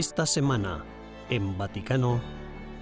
Esta 0.00 0.24
semana, 0.24 0.82
en 1.28 1.58
Vaticano, 1.58 2.22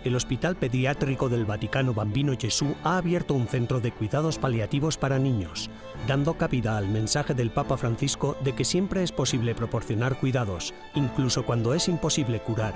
el 0.05 0.15
Hospital 0.15 0.55
Pediátrico 0.55 1.29
del 1.29 1.47
Vaticano 1.47 1.93
Bambino 1.93 2.33
Gesù 2.39 2.77
ha 2.85 2.97
abierto 2.97 3.35
un 3.35 3.49
centro 3.49 3.81
de 3.81 3.91
cuidados 3.91 4.39
paliativos 4.39 4.97
para 4.97 5.19
niños, 5.19 5.69
dando 6.07 6.35
cabida 6.35 6.79
al 6.79 6.87
mensaje 6.87 7.35
del 7.35 7.51
Papa 7.51 7.77
Francisco 7.77 8.37
de 8.45 8.55
que 8.55 8.65
siempre 8.65 9.03
es 9.03 9.11
posible 9.11 9.57
proporcionar 9.57 10.21
cuidados, 10.21 10.73
incluso 10.95 11.45
cuando 11.45 11.75
es 11.75 11.89
imposible 11.89 12.39
curar. 12.39 12.75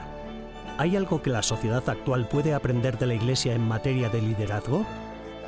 ¿Hay 0.77 0.97
algo 0.97 1.23
que 1.23 1.31
la 1.31 1.45
sociedad 1.45 1.89
actual 1.89 2.27
puede 2.27 2.53
aprender 2.53 2.99
de 2.99 3.07
la 3.07 3.15
Iglesia 3.15 3.55
en 3.55 3.63
materia 3.63 4.09
de 4.09 4.23
liderazgo? 4.23 4.85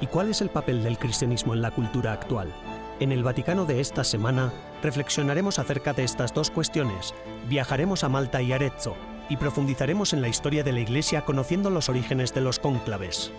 ¿Y 0.01 0.07
cuál 0.07 0.31
es 0.31 0.41
el 0.41 0.51
papel 0.51 0.85
del 0.85 0.99
cristianismo 0.99 1.53
en 1.53 1.63
la 1.63 1.73
cultura 1.73 2.13
actual? 2.13 2.55
En 3.01 3.11
el 3.11 3.25
Vaticano 3.25 3.65
de 3.65 3.81
esta 3.81 4.05
semana 4.05 4.53
reflexionaremos 4.83 5.59
acerca 5.59 5.93
de 5.93 6.05
estas 6.05 6.33
dos 6.33 6.51
cuestiones. 6.51 7.13
Viajaremos 7.49 8.05
a 8.05 8.09
Malta 8.09 8.41
y 8.41 8.53
Arezzo 8.53 8.95
y 9.29 9.37
profundizaremos 9.37 10.13
en 10.13 10.23
la 10.23 10.29
historia 10.29 10.63
de 10.63 10.73
la 10.73 10.81
Iglesia 10.81 11.25
conociendo 11.25 11.71
los 11.71 11.89
orígenes 11.89 12.33
de 12.35 12.41
los 12.41 12.61
cónclaves. 12.61 13.33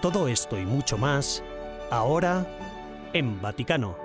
Todo 0.00 0.28
esto 0.28 0.58
y 0.58 0.64
mucho 0.64 0.96
más, 0.96 1.42
ahora 1.90 2.46
en 3.12 3.40
Vaticano. 3.42 3.96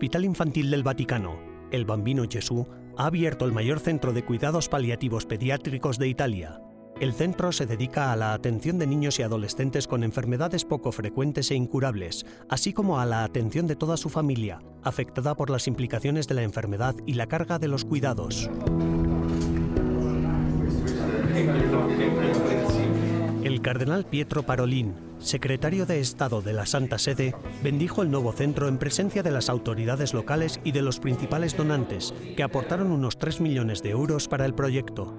Hospital 0.00 0.24
Infantil 0.24 0.70
del 0.70 0.82
Vaticano, 0.82 1.38
el 1.70 1.84
Bambino 1.84 2.24
Gesù, 2.26 2.66
ha 2.96 3.04
abierto 3.04 3.44
el 3.44 3.52
mayor 3.52 3.80
centro 3.80 4.14
de 4.14 4.24
cuidados 4.24 4.70
paliativos 4.70 5.26
pediátricos 5.26 5.98
de 5.98 6.08
Italia. 6.08 6.62
El 6.98 7.12
centro 7.12 7.52
se 7.52 7.66
dedica 7.66 8.10
a 8.10 8.16
la 8.16 8.32
atención 8.32 8.78
de 8.78 8.86
niños 8.86 9.18
y 9.18 9.24
adolescentes 9.24 9.86
con 9.86 10.02
enfermedades 10.02 10.64
poco 10.64 10.90
frecuentes 10.90 11.50
e 11.50 11.54
incurables, 11.54 12.24
así 12.48 12.72
como 12.72 12.98
a 12.98 13.04
la 13.04 13.24
atención 13.24 13.66
de 13.66 13.76
toda 13.76 13.98
su 13.98 14.08
familia, 14.08 14.62
afectada 14.82 15.34
por 15.34 15.50
las 15.50 15.66
implicaciones 15.66 16.26
de 16.26 16.34
la 16.34 16.44
enfermedad 16.44 16.94
y 17.04 17.12
la 17.12 17.26
carga 17.26 17.58
de 17.58 17.68
los 17.68 17.84
cuidados. 17.84 18.48
El 23.44 23.60
cardenal 23.60 24.06
Pietro 24.06 24.44
Parolin, 24.44 25.09
secretario 25.20 25.86
de 25.86 26.00
Estado 26.00 26.42
de 26.42 26.52
la 26.52 26.66
Santa 26.66 26.98
Sede, 26.98 27.34
bendijo 27.62 28.02
el 28.02 28.10
nuevo 28.10 28.32
centro 28.32 28.68
en 28.68 28.78
presencia 28.78 29.22
de 29.22 29.30
las 29.30 29.48
autoridades 29.48 30.14
locales 30.14 30.60
y 30.64 30.72
de 30.72 30.82
los 30.82 30.98
principales 30.98 31.56
donantes, 31.56 32.14
que 32.36 32.42
aportaron 32.42 32.90
unos 32.90 33.18
3 33.18 33.40
millones 33.40 33.82
de 33.82 33.90
euros 33.90 34.28
para 34.28 34.46
el 34.46 34.54
proyecto. 34.54 35.14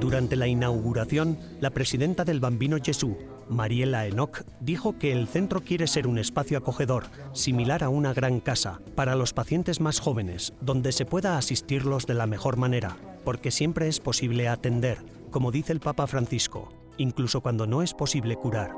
Durante 0.00 0.36
la 0.36 0.46
inauguración, 0.46 1.38
la 1.58 1.70
presidenta 1.70 2.24
del 2.24 2.38
Bambino 2.38 2.76
Gesù, 2.80 3.16
Mariela 3.48 4.06
Enoch, 4.06 4.42
dijo 4.60 4.98
que 4.98 5.10
el 5.10 5.26
centro 5.26 5.62
quiere 5.62 5.86
ser 5.86 6.06
un 6.06 6.18
espacio 6.18 6.58
acogedor, 6.58 7.06
similar 7.32 7.82
a 7.82 7.88
una 7.88 8.12
gran 8.12 8.40
casa, 8.40 8.80
para 8.94 9.16
los 9.16 9.32
pacientes 9.32 9.80
más 9.80 9.98
jóvenes, 9.98 10.52
donde 10.60 10.92
se 10.92 11.06
pueda 11.06 11.38
asistirlos 11.38 12.06
de 12.06 12.14
la 12.14 12.26
mejor 12.26 12.56
manera, 12.56 12.96
porque 13.24 13.50
siempre 13.50 13.88
es 13.88 13.98
posible 13.98 14.48
atender, 14.48 14.98
como 15.30 15.50
dice 15.50 15.72
el 15.72 15.80
Papa 15.80 16.06
Francisco, 16.06 16.68
incluso 16.98 17.40
cuando 17.40 17.66
no 17.66 17.82
es 17.82 17.94
posible 17.94 18.36
curar. 18.36 18.72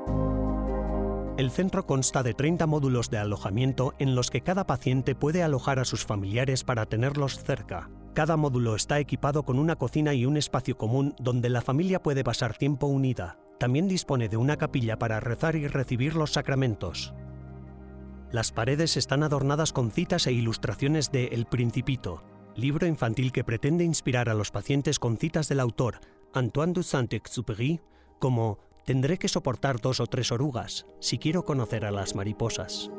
El 1.37 1.51
centro 1.51 1.85
consta 1.85 2.21
de 2.21 2.33
30 2.33 2.67
módulos 2.67 3.09
de 3.09 3.17
alojamiento 3.17 3.93
en 3.97 4.13
los 4.13 4.29
que 4.29 4.41
cada 4.41 4.67
paciente 4.67 5.15
puede 5.15 5.41
alojar 5.41 5.79
a 5.79 5.85
sus 5.85 6.05
familiares 6.05 6.65
para 6.65 6.85
tenerlos 6.85 7.41
cerca. 7.41 7.89
Cada 8.13 8.35
módulo 8.35 8.75
está 8.75 8.99
equipado 8.99 9.43
con 9.43 9.57
una 9.57 9.77
cocina 9.77 10.13
y 10.13 10.25
un 10.25 10.35
espacio 10.35 10.77
común 10.77 11.15
donde 11.17 11.47
la 11.47 11.61
familia 11.61 12.03
puede 12.03 12.25
pasar 12.25 12.57
tiempo 12.57 12.87
unida. 12.87 13.39
También 13.57 13.87
dispone 13.87 14.27
de 14.27 14.35
una 14.35 14.57
capilla 14.57 14.99
para 14.99 15.21
rezar 15.21 15.55
y 15.55 15.67
recibir 15.67 16.15
los 16.15 16.33
sacramentos. 16.33 17.13
Las 18.31 18.51
paredes 18.51 18.97
están 18.97 19.23
adornadas 19.23 19.71
con 19.71 19.91
citas 19.91 20.27
e 20.27 20.33
ilustraciones 20.33 21.09
de 21.11 21.27
El 21.27 21.45
Principito, 21.45 22.23
libro 22.55 22.85
infantil 22.85 23.31
que 23.31 23.43
pretende 23.43 23.83
inspirar 23.85 24.27
a 24.27 24.33
los 24.33 24.51
pacientes 24.51 24.99
con 24.99 25.17
citas 25.17 25.47
del 25.47 25.61
autor, 25.61 26.01
Antoine 26.33 26.73
de 26.73 26.83
Saint-Exupéry, 26.83 27.79
como 28.19 28.59
Tendré 28.89 29.19
que 29.19 29.27
soportar 29.27 29.79
dos 29.79 29.99
o 29.99 30.07
tres 30.07 30.31
orugas 30.31 30.87
si 30.99 31.19
quiero 31.19 31.45
conocer 31.45 31.85
a 31.85 31.91
las 31.91 32.15
mariposas. 32.15 32.89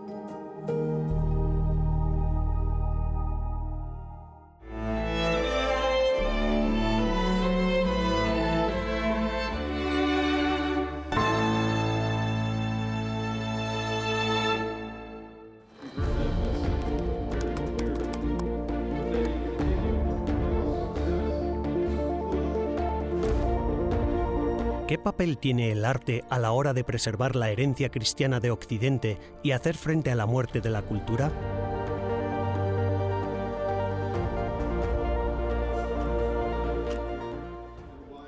Papel 25.01 25.39
tiene 25.39 25.73
el 25.73 25.85
arte 25.85 26.25
a 26.31 26.39
la 26.39 26.53
hora 26.53 26.73
de 26.73 26.85
preservar 26.85 27.37
la 27.37 27.51
herencia 27.51 27.91
cristiana 27.91 28.41
de 28.41 28.51
Occidente 28.51 29.19
y 29.43 29.53
hacer 29.53 29.77
frente 29.77 30.11
a 30.11 30.15
la 30.15 30.27
muerte 30.27 30.61
de 30.61 30.71
la 30.71 30.83
cultura? 30.83 31.33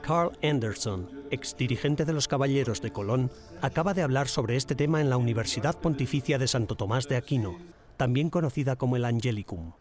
Carl 0.03 0.37
Anderson, 0.43 1.09
exdirigente 1.31 2.05
de 2.05 2.13
los 2.13 2.27
Caballeros 2.27 2.83
de 2.83 2.91
Colón, 2.91 3.31
acaba 3.61 3.95
de 3.95 4.03
hablar 4.03 4.29
sobre 4.29 4.57
este 4.57 4.75
tema 4.75 5.01
en 5.01 5.09
la 5.09 5.17
Universidad 5.17 5.79
Pontificia 5.79 6.39
de 6.39 6.49
Santo 6.49 6.75
Tomás 6.75 7.09
de 7.09 7.17
Aquino, 7.17 7.59
también 7.97 8.29
conocida 8.29 8.77
como 8.77 8.97
el 8.97 9.05
Angelicum. 9.05 9.73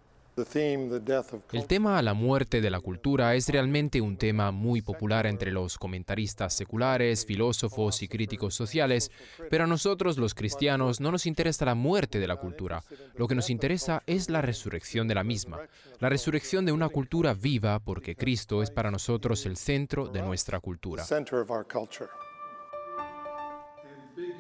El 1.51 1.67
tema 1.67 2.01
la 2.01 2.13
muerte 2.13 2.61
de 2.61 2.69
la 2.69 2.79
cultura 2.79 3.35
es 3.35 3.49
realmente 3.49 3.99
un 3.99 4.17
tema 4.17 4.51
muy 4.51 4.81
popular 4.81 5.25
entre 5.25 5.51
los 5.51 5.77
comentaristas 5.77 6.53
seculares, 6.53 7.25
filósofos 7.25 8.01
y 8.01 8.07
críticos 8.07 8.55
sociales, 8.55 9.11
pero 9.49 9.65
a 9.65 9.67
nosotros 9.67 10.17
los 10.17 10.33
cristianos 10.33 11.01
no 11.01 11.11
nos 11.11 11.25
interesa 11.25 11.65
la 11.65 11.75
muerte 11.75 12.19
de 12.19 12.27
la 12.27 12.37
cultura, 12.37 12.83
lo 13.15 13.27
que 13.27 13.35
nos 13.35 13.49
interesa 13.49 14.03
es 14.07 14.29
la 14.29 14.41
resurrección 14.41 15.07
de 15.07 15.15
la 15.15 15.23
misma, 15.23 15.59
la 15.99 16.09
resurrección 16.09 16.65
de 16.65 16.71
una 16.71 16.87
cultura 16.87 17.33
viva 17.33 17.79
porque 17.79 18.15
Cristo 18.15 18.63
es 18.63 18.71
para 18.71 18.89
nosotros 18.89 19.45
el 19.45 19.57
centro 19.57 20.07
de 20.07 20.21
nuestra 20.21 20.61
cultura. 20.61 21.03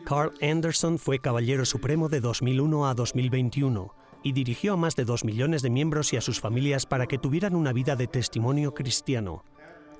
Carl 0.05 0.31
Anderson 0.41 0.97
fue 0.97 1.19
Caballero 1.19 1.65
Supremo 1.65 2.07
de 2.07 2.21
2001 2.21 2.87
a 2.87 2.93
2021 2.93 4.00
y 4.23 4.33
dirigió 4.33 4.73
a 4.73 4.77
más 4.77 4.95
de 4.95 5.05
dos 5.05 5.23
millones 5.23 5.61
de 5.61 5.69
miembros 5.69 6.13
y 6.13 6.17
a 6.17 6.21
sus 6.21 6.39
familias 6.39 6.85
para 6.85 7.07
que 7.07 7.17
tuvieran 7.17 7.55
una 7.55 7.73
vida 7.73 7.95
de 7.95 8.07
testimonio 8.07 8.73
cristiano. 8.73 9.43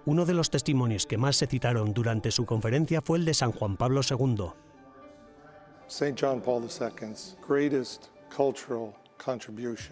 Uno 0.06 0.26
de 0.26 0.34
los 0.34 0.50
testimonios 0.50 1.06
que 1.06 1.18
más 1.18 1.36
se 1.36 1.48
citaron 1.48 1.94
durante 1.94 2.32
su 2.32 2.46
conferencia 2.46 3.02
fue 3.02 3.20
el 3.20 3.26
de 3.26 3.34
San 3.34 3.52
Juan 3.52 3.78
Pablo 3.78 4.02
II. 4.08 4.52
St. 5.88 6.16
John 6.20 6.42
Paul 6.42 6.64
II's 6.64 7.38
greatest 7.48 8.06
cultural 8.36 8.94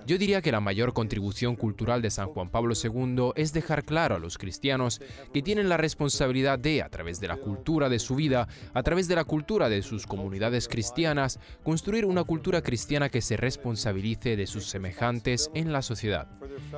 yo 0.05 0.17
diría 0.17 0.41
que 0.41 0.51
la 0.51 0.59
mayor 0.59 0.93
contribución 0.93 1.55
cultural 1.55 2.01
de 2.01 2.09
San 2.09 2.27
Juan 2.27 2.49
Pablo 2.49 2.73
II 2.81 3.31
es 3.35 3.53
dejar 3.53 3.83
claro 3.83 4.15
a 4.15 4.19
los 4.19 4.37
cristianos 4.37 5.01
que 5.33 5.41
tienen 5.41 5.69
la 5.69 5.77
responsabilidad 5.77 6.57
de, 6.57 6.81
a 6.81 6.89
través 6.89 7.19
de 7.19 7.27
la 7.27 7.37
cultura 7.37 7.89
de 7.89 7.99
su 7.99 8.15
vida, 8.15 8.47
a 8.73 8.83
través 8.83 9.07
de 9.07 9.15
la 9.15 9.23
cultura 9.23 9.69
de 9.69 9.81
sus 9.81 10.07
comunidades 10.07 10.67
cristianas, 10.67 11.39
construir 11.63 12.05
una 12.05 12.23
cultura 12.23 12.61
cristiana 12.61 13.09
que 13.09 13.21
se 13.21 13.37
responsabilice 13.37 14.35
de 14.35 14.47
sus 14.47 14.65
semejantes 14.65 15.51
en 15.53 15.71
la 15.71 15.81
sociedad. 15.81 16.27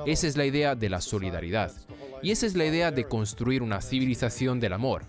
Esa 0.06 0.26
es 0.26 0.36
la 0.36 0.46
idea 0.46 0.74
de 0.74 0.90
la 0.90 1.00
solidaridad. 1.00 1.72
Y 2.22 2.30
esa 2.30 2.46
es 2.46 2.54
la 2.54 2.66
idea 2.66 2.90
de 2.90 3.04
construir 3.04 3.62
una 3.62 3.80
civilización 3.80 4.60
del 4.60 4.74
amor. 4.74 5.04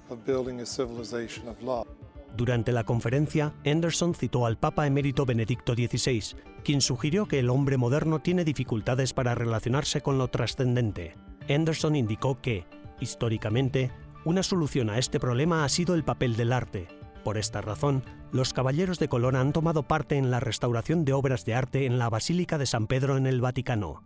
Durante 2.36 2.72
la 2.72 2.84
conferencia, 2.84 3.54
Anderson 3.64 4.16
citó 4.16 4.48
al 4.48 4.58
Papa 4.58 4.88
emérito 4.88 5.26
Benedicto 5.26 5.76
XVI, 5.76 6.36
quien 6.64 6.82
sugirió 6.82 7.28
que 7.28 7.40
el 7.40 7.50
hombre 7.50 7.78
moderno 7.78 8.20
tiene 8.20 8.44
dificultades 8.44 9.14
para 9.14 9.36
relacionarse 9.36 10.02
con 10.02 10.18
lo 10.18 10.30
trascendente. 10.30 11.16
Anderson 11.48 11.96
indicó 11.96 12.42
que, 12.42 12.66
históricamente, 13.00 13.92
una 14.26 14.42
solución 14.42 14.90
a 14.90 14.98
este 14.98 15.20
problema 15.20 15.64
ha 15.64 15.70
sido 15.70 15.94
el 15.94 16.04
papel 16.04 16.36
del 16.36 16.54
arte. 16.54 16.88
Por 17.24 17.38
esta 17.38 17.62
razón, 17.62 18.04
los 18.32 18.52
caballeros 18.52 18.98
de 18.98 19.08
Colón 19.08 19.36
han 19.36 19.54
tomado 19.54 19.84
parte 19.84 20.18
en 20.18 20.32
la 20.32 20.40
restauración 20.40 21.06
de 21.06 21.14
obras 21.14 21.46
de 21.46 21.54
arte 21.54 21.86
en 21.86 22.00
la 22.00 22.10
Basílica 22.10 22.58
de 22.58 22.66
San 22.66 22.88
Pedro 22.88 23.16
en 23.16 23.28
el 23.28 23.42
Vaticano. 23.42 24.02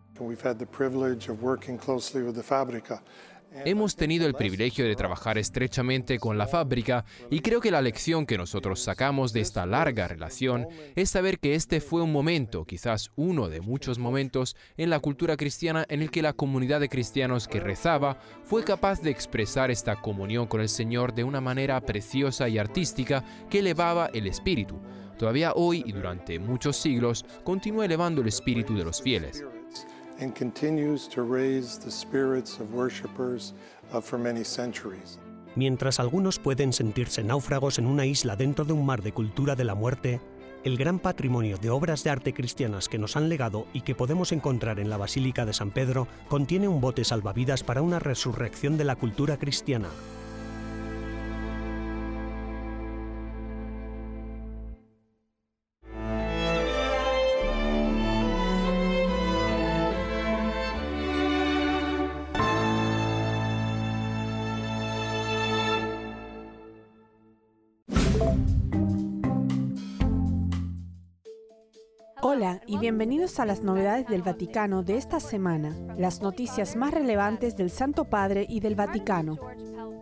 Hemos 3.66 3.96
tenido 3.96 4.28
el 4.28 4.34
privilegio 4.34 4.86
de 4.86 4.96
trabajar 4.96 5.38
estrechamente 5.38 6.20
con 6.20 6.38
la 6.38 6.48
fábrica 6.48 7.06
y 7.30 7.40
creo 7.40 7.60
que 7.60 7.72
la 7.72 7.82
lección 7.82 8.26
que 8.26 8.38
nosotros 8.38 8.82
sacamos 8.82 9.34
de 9.34 9.42
esta 9.42 9.66
larga 9.66 10.08
relación 10.08 10.68
es 10.96 11.10
saber 11.10 11.40
que 11.40 11.56
este 11.56 11.82
fue 11.82 12.02
un 12.02 12.12
momento, 12.12 12.66
quizás 12.66 13.12
uno 13.16 13.50
de 13.50 13.62
muchos 13.62 14.00
momentos, 14.00 14.56
en 14.78 14.90
la 14.90 15.00
cultura 15.00 15.38
cristiana 15.38 15.86
en 15.90 16.02
el 16.02 16.12
que 16.12 16.22
la 16.22 16.34
comunidad 16.34 16.80
de 16.80 16.90
cristianos 16.90 17.48
que 17.48 17.60
rezaba 17.60 18.20
fue 18.44 18.64
capaz 18.64 19.02
de 19.02 19.10
expresar 19.10 19.72
esta 19.72 19.96
comunión 20.02 20.48
con 20.48 20.62
el 20.62 20.70
Señor 20.70 21.14
de 21.14 21.24
una 21.24 21.42
manera 21.42 21.80
preciosa 21.82 22.50
y 22.50 22.58
artística 22.58 23.24
que 23.50 23.60
elevaba 23.60 24.10
el 24.14 24.28
espíritu. 24.28 24.80
Todavía 25.18 25.54
hoy 25.56 25.84
y 25.86 25.92
durante 25.92 26.38
muchos 26.40 26.78
siglos 26.78 27.26
continúa 27.44 27.86
elevando 27.86 28.22
el 28.22 28.28
espíritu 28.28 28.76
de 28.76 28.84
los 28.84 29.02
fieles. 29.02 29.44
And 30.20 30.34
continues 30.36 31.08
to 31.10 31.24
raise 31.24 31.80
the 31.80 31.92
spirits 31.92 32.60
of 32.60 32.74
worshipers 32.74 33.54
uh, 33.92 34.02
for 34.02 34.20
many 34.20 34.44
centuries. 34.44 35.20
Mientras 35.56 36.00
algunos 36.00 36.38
pueden 36.38 36.72
sentirse 36.72 37.24
náufragos 37.24 37.80
en 37.80 37.88
una 37.88 38.06
isla 38.06 38.36
dentro 38.36 38.64
de 38.64 38.74
un 38.74 38.86
mar 38.86 39.02
de 39.02 39.12
cultura 39.12 39.56
de 39.56 39.64
la 39.64 39.74
muerte, 39.74 40.22
el 40.64 40.78
gran 40.78 41.00
patrimonio 41.00 41.58
de 41.58 41.70
obras 41.70 42.04
de 42.04 42.10
arte 42.10 42.34
cristianas 42.34 42.90
que 42.90 43.00
nos 43.00 43.16
han 43.16 43.30
legado 43.30 43.66
y 43.74 43.82
que 43.82 43.96
podemos 43.96 44.32
encontrar 44.32 44.80
en 44.80 44.90
la 44.90 44.98
Basílica 44.98 45.46
de 45.46 45.54
San 45.54 45.72
Pedro 45.72 46.08
contiene 46.28 46.68
un 46.68 46.82
bote 46.82 47.04
salvavidas 47.04 47.64
para 47.64 47.82
una 47.82 48.00
resurrección 48.00 48.78
de 48.78 48.84
la 48.84 48.96
cultura 48.96 49.38
cristiana. 49.38 49.90
Hola 72.38 72.62
y 72.68 72.78
bienvenidos 72.78 73.40
a 73.40 73.48
las 73.48 73.64
novedades 73.64 74.06
del 74.06 74.22
Vaticano 74.22 74.84
de 74.84 74.96
esta 74.96 75.20
semana, 75.20 75.76
las 75.98 76.22
noticias 76.22 76.76
más 76.76 76.94
relevantes 76.94 77.58
del 77.58 77.72
Santo 77.72 78.06
Padre 78.06 78.46
y 78.48 78.60
del 78.60 78.76
Vaticano. 78.76 79.40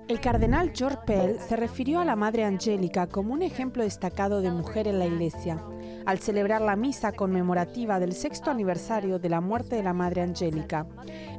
El 0.10 0.20
cardenal 0.20 0.74
George 0.76 0.98
Pell 1.08 1.40
se 1.40 1.56
refirió 1.56 2.02
a 2.02 2.04
la 2.04 2.18
Madre 2.18 2.44
Angélica 2.44 3.08
como 3.08 3.32
un 3.32 3.42
ejemplo 3.42 3.84
destacado 3.84 4.42
de 4.42 4.52
mujer 4.52 4.90
en 4.90 5.00
la 5.00 5.06
Iglesia, 5.06 5.64
al 6.06 6.20
celebrar 6.20 6.60
la 6.60 6.76
misa 6.76 7.14
conmemorativa 7.14 8.02
del 8.02 8.12
sexto 8.12 8.52
aniversario 8.52 9.18
de 9.18 9.30
la 9.30 9.40
muerte 9.40 9.78
de 9.78 9.84
la 9.84 9.94
Madre 9.94 10.22
Angélica. 10.22 10.88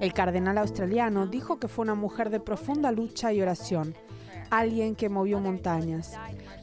El 0.00 0.14
cardenal 0.14 0.56
australiano 0.56 1.26
dijo 1.26 1.58
que 1.58 1.68
fue 1.68 1.82
una 1.82 1.94
mujer 1.94 2.30
de 2.30 2.40
profunda 2.40 2.90
lucha 2.90 3.34
y 3.34 3.42
oración, 3.42 3.94
alguien 4.50 4.94
que 4.94 5.08
movió 5.08 5.40
montañas. 5.40 6.12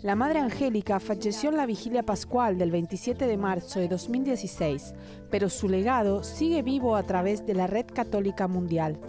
La 0.01 0.15
Madre 0.15 0.39
Angélica 0.39 0.99
falleció 0.99 1.49
en 1.49 1.57
la 1.57 1.65
vigilia 1.65 2.03
pascual 2.03 2.57
del 2.57 2.71
27 2.71 3.25
de 3.25 3.37
marzo 3.37 3.79
de 3.79 3.87
2016, 3.87 4.93
pero 5.29 5.49
su 5.49 5.69
legado 5.69 6.23
sigue 6.23 6.61
vivo 6.61 6.95
a 6.95 7.03
través 7.03 7.45
de 7.45 7.53
la 7.53 7.67
Red 7.67 7.87
Católica 7.93 8.47
Mundial. 8.47 8.99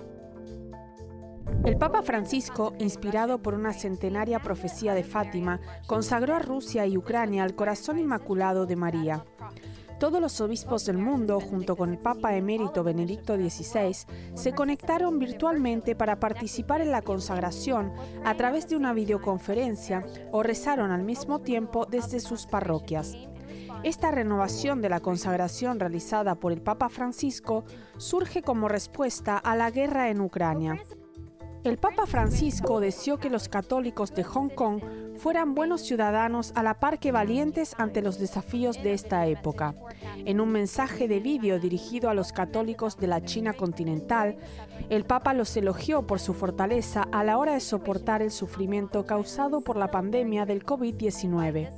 El 1.65 1.76
Papa 1.76 2.03
Francisco, 2.03 2.75
inspirado 2.79 3.43
por 3.43 3.55
una 3.55 3.73
centenaria 3.73 4.38
profecía 4.38 4.94
de 4.94 5.03
Fátima, 5.03 5.61
consagró 5.87 6.35
a 6.35 6.38
Rusia 6.38 6.87
y 6.87 6.97
Ucrania 6.97 7.43
al 7.43 7.55
corazón 7.55 7.99
inmaculado 7.99 8.67
de 8.67 8.77
María. 8.77 9.25
Todos 10.05 10.21
los 10.21 10.39
obispos 10.43 10.85
del 10.85 10.99
mundo, 10.99 11.41
junto 11.41 11.77
con 11.77 11.89
el 11.89 11.97
Papa 11.97 12.37
emérito 12.37 12.85
Benedicto 12.85 13.37
XVI, 13.37 13.97
se 14.35 14.53
conectaron 14.53 15.19
virtualmente 15.19 15.97
para 15.97 16.21
participar 16.21 16.83
en 16.83 16.91
la 16.91 17.01
consagración 17.01 17.91
a 18.23 18.35
través 18.35 18.69
de 18.69 18.77
una 18.77 18.93
videoconferencia 18.93 20.05
o 20.31 20.43
rezaron 20.43 20.91
al 20.91 21.05
mismo 21.05 21.39
tiempo 21.39 21.87
desde 21.87 22.21
sus 22.21 22.45
parroquias. 22.45 23.17
Esta 23.83 24.11
renovación 24.11 24.83
de 24.83 24.91
la 24.91 25.01
consagración 25.01 25.81
realizada 25.81 26.35
por 26.35 26.53
el 26.53 26.61
Papa 26.61 26.91
Francisco 26.91 27.65
surge 27.97 28.43
como 28.43 28.69
respuesta 28.69 29.39
a 29.39 29.56
la 29.56 29.71
guerra 29.71 30.11
en 30.11 30.21
Ucrania. 30.21 30.83
El 31.64 31.78
Papa 31.78 32.05
Francisco 32.05 32.78
deseó 32.78 33.16
que 33.16 33.31
los 33.31 33.49
católicos 33.49 34.14
de 34.14 34.22
Hong 34.22 34.50
Kong 34.50 34.82
fueran 35.16 35.55
buenos 35.55 35.81
ciudadanos 35.81 36.52
a 36.55 36.62
la 36.62 36.75
par 36.75 36.99
que 36.99 37.11
valientes 37.11 37.75
ante 37.78 38.02
los 38.02 38.19
desafíos 38.19 38.82
de 38.82 38.93
esta 38.93 39.26
época. 39.26 39.75
En 40.26 40.43
un 40.43 40.50
mensaje 40.50 41.08
de 41.08 41.20
vídeo 41.20 41.58
dirigido 41.58 42.11
a 42.11 42.14
los 42.14 42.32
católicos 42.32 42.99
de 42.99 43.06
la 43.06 43.25
China 43.25 43.55
continental, 43.55 44.37
el 44.90 45.06
Papa 45.06 45.32
los 45.32 45.56
elogió 45.56 46.06
por 46.06 46.20
su 46.20 46.34
fortaleza 46.34 47.08
a 47.11 47.25
la 47.25 47.38
hora 47.38 47.55
de 47.55 47.61
soportar 47.61 48.20
el 48.20 48.31
sufrimiento 48.31 49.06
causado 49.06 49.62
por 49.62 49.78
la 49.78 49.90
pandemia 49.90 50.44
del 50.44 50.67
COVID-19. 50.67 51.70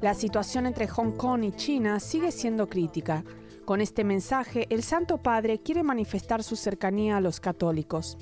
La 0.00 0.14
situación 0.14 0.66
entre 0.66 0.88
Hong 0.88 1.12
Kong 1.12 1.44
y 1.44 1.52
China 1.52 2.00
sigue 2.00 2.32
siendo 2.32 2.68
crítica. 2.68 3.22
Con 3.64 3.80
este 3.80 4.02
mensaje, 4.02 4.66
el 4.70 4.82
Santo 4.82 5.18
Padre 5.18 5.60
quiere 5.60 5.84
manifestar 5.84 6.42
su 6.42 6.56
cercanía 6.56 7.18
a 7.18 7.20
los 7.20 7.38
católicos. 7.38 8.18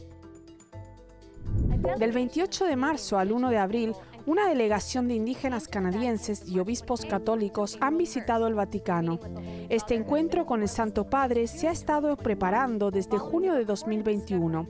Del 1.96 2.12
28 2.12 2.66
de 2.66 2.76
marzo 2.76 3.18
al 3.18 3.32
1 3.32 3.50
de 3.50 3.58
abril, 3.58 3.94
una 4.26 4.48
delegación 4.48 5.08
de 5.08 5.14
indígenas 5.14 5.68
canadienses 5.68 6.46
y 6.46 6.58
obispos 6.58 7.04
católicos 7.06 7.78
han 7.80 7.96
visitado 7.96 8.46
el 8.46 8.54
Vaticano. 8.54 9.18
Este 9.68 9.94
encuentro 9.94 10.44
con 10.44 10.62
el 10.62 10.68
Santo 10.68 11.08
Padre 11.08 11.46
se 11.46 11.66
ha 11.66 11.72
estado 11.72 12.16
preparando 12.16 12.90
desde 12.90 13.18
junio 13.18 13.54
de 13.54 13.64
2021, 13.64 14.66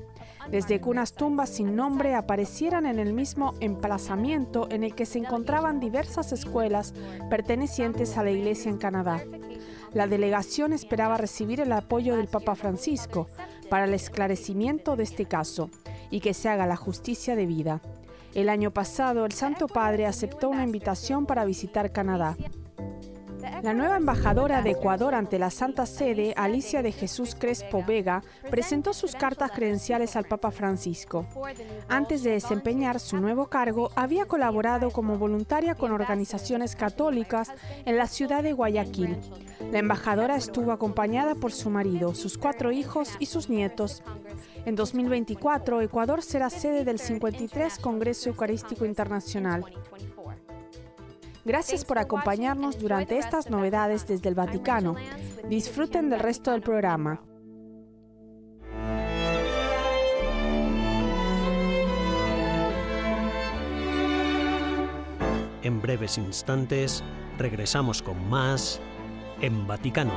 desde 0.50 0.80
que 0.80 0.88
unas 0.88 1.14
tumbas 1.14 1.50
sin 1.50 1.74
nombre 1.74 2.14
aparecieran 2.14 2.86
en 2.86 2.98
el 2.98 3.12
mismo 3.12 3.54
emplazamiento 3.60 4.68
en 4.70 4.84
el 4.84 4.94
que 4.94 5.06
se 5.06 5.18
encontraban 5.18 5.80
diversas 5.80 6.32
escuelas 6.32 6.94
pertenecientes 7.28 8.16
a 8.16 8.22
la 8.22 8.30
Iglesia 8.30 8.70
en 8.70 8.78
Canadá. 8.78 9.22
La 9.92 10.06
delegación 10.06 10.72
esperaba 10.72 11.16
recibir 11.16 11.60
el 11.60 11.72
apoyo 11.72 12.16
del 12.16 12.28
Papa 12.28 12.54
Francisco 12.54 13.26
para 13.68 13.84
el 13.84 13.94
esclarecimiento 13.94 14.96
de 14.96 15.02
este 15.02 15.26
caso 15.26 15.70
y 16.10 16.20
que 16.20 16.34
se 16.34 16.48
haga 16.48 16.66
la 16.66 16.76
justicia 16.76 17.36
debida. 17.36 17.80
El 18.34 18.48
año 18.48 18.70
pasado, 18.70 19.24
el 19.24 19.32
Santo 19.32 19.66
Padre 19.68 20.06
aceptó 20.06 20.48
una 20.50 20.64
invitación 20.64 21.26
para 21.26 21.44
visitar 21.44 21.92
Canadá. 21.92 22.36
La 23.62 23.74
nueva 23.74 23.96
embajadora 23.96 24.62
de 24.62 24.70
Ecuador 24.70 25.14
ante 25.14 25.38
la 25.38 25.50
Santa 25.50 25.84
Sede, 25.86 26.32
Alicia 26.36 26.82
de 26.82 26.92
Jesús 26.92 27.34
Crespo 27.34 27.84
Vega, 27.84 28.22
presentó 28.50 28.92
sus 28.92 29.16
cartas 29.16 29.50
credenciales 29.50 30.14
al 30.14 30.24
Papa 30.24 30.50
Francisco. 30.50 31.26
Antes 31.88 32.22
de 32.22 32.32
desempeñar 32.32 33.00
su 33.00 33.16
nuevo 33.16 33.46
cargo, 33.46 33.90
había 33.96 34.26
colaborado 34.26 34.90
como 34.90 35.18
voluntaria 35.18 35.74
con 35.74 35.92
organizaciones 35.92 36.76
católicas 36.76 37.52
en 37.84 37.96
la 37.96 38.06
ciudad 38.06 38.42
de 38.42 38.52
Guayaquil. 38.52 39.16
La 39.72 39.80
embajadora 39.80 40.36
estuvo 40.36 40.70
acompañada 40.70 41.34
por 41.34 41.52
su 41.52 41.68
marido, 41.68 42.14
sus 42.14 42.38
cuatro 42.38 42.70
hijos 42.70 43.16
y 43.18 43.26
sus 43.26 43.48
nietos. 43.48 44.02
En 44.66 44.76
2024, 44.76 45.80
Ecuador 45.80 46.22
será 46.22 46.50
sede 46.50 46.84
del 46.84 46.98
53 46.98 47.78
Congreso 47.78 48.28
Eucarístico 48.28 48.84
Internacional. 48.84 49.64
Gracias 51.48 51.82
por 51.82 51.98
acompañarnos 51.98 52.78
durante 52.78 53.16
estas 53.16 53.48
novedades 53.48 54.06
desde 54.06 54.28
el 54.28 54.34
Vaticano. 54.34 54.96
Disfruten 55.48 56.10
del 56.10 56.20
resto 56.20 56.50
del 56.50 56.60
programa. 56.60 57.22
En 65.62 65.80
breves 65.80 66.18
instantes 66.18 67.02
regresamos 67.38 68.02
con 68.02 68.28
más 68.28 68.78
en 69.40 69.66
Vaticano. 69.66 70.12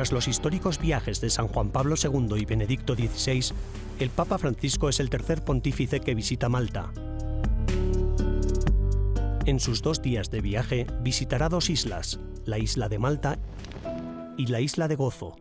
Tras 0.00 0.12
los 0.12 0.28
históricos 0.28 0.78
viajes 0.78 1.20
de 1.20 1.28
San 1.28 1.46
Juan 1.46 1.68
Pablo 1.68 1.94
II 2.02 2.40
y 2.40 2.46
Benedicto 2.46 2.94
XVI, 2.94 3.54
el 3.98 4.08
Papa 4.08 4.38
Francisco 4.38 4.88
es 4.88 4.98
el 4.98 5.10
tercer 5.10 5.44
pontífice 5.44 6.00
que 6.00 6.14
visita 6.14 6.48
Malta. 6.48 6.90
En 9.44 9.60
sus 9.60 9.82
dos 9.82 10.00
días 10.00 10.30
de 10.30 10.40
viaje 10.40 10.86
visitará 11.02 11.50
dos 11.50 11.68
islas, 11.68 12.18
la 12.46 12.56
isla 12.56 12.88
de 12.88 12.98
Malta 12.98 13.38
y 14.38 14.46
la 14.46 14.62
isla 14.62 14.88
de 14.88 14.96
Gozo. 14.96 15.36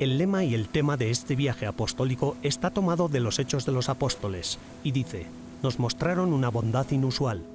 El 0.00 0.18
lema 0.18 0.42
y 0.42 0.56
el 0.56 0.66
tema 0.66 0.96
de 0.96 1.10
este 1.10 1.36
viaje 1.36 1.66
apostólico 1.66 2.36
está 2.42 2.70
tomado 2.70 3.06
de 3.06 3.20
los 3.20 3.38
Hechos 3.38 3.64
de 3.66 3.70
los 3.70 3.88
Apóstoles 3.88 4.58
y 4.82 4.90
dice, 4.90 5.26
nos 5.62 5.78
mostraron 5.78 6.32
una 6.32 6.48
bondad 6.48 6.90
inusual. 6.90 7.46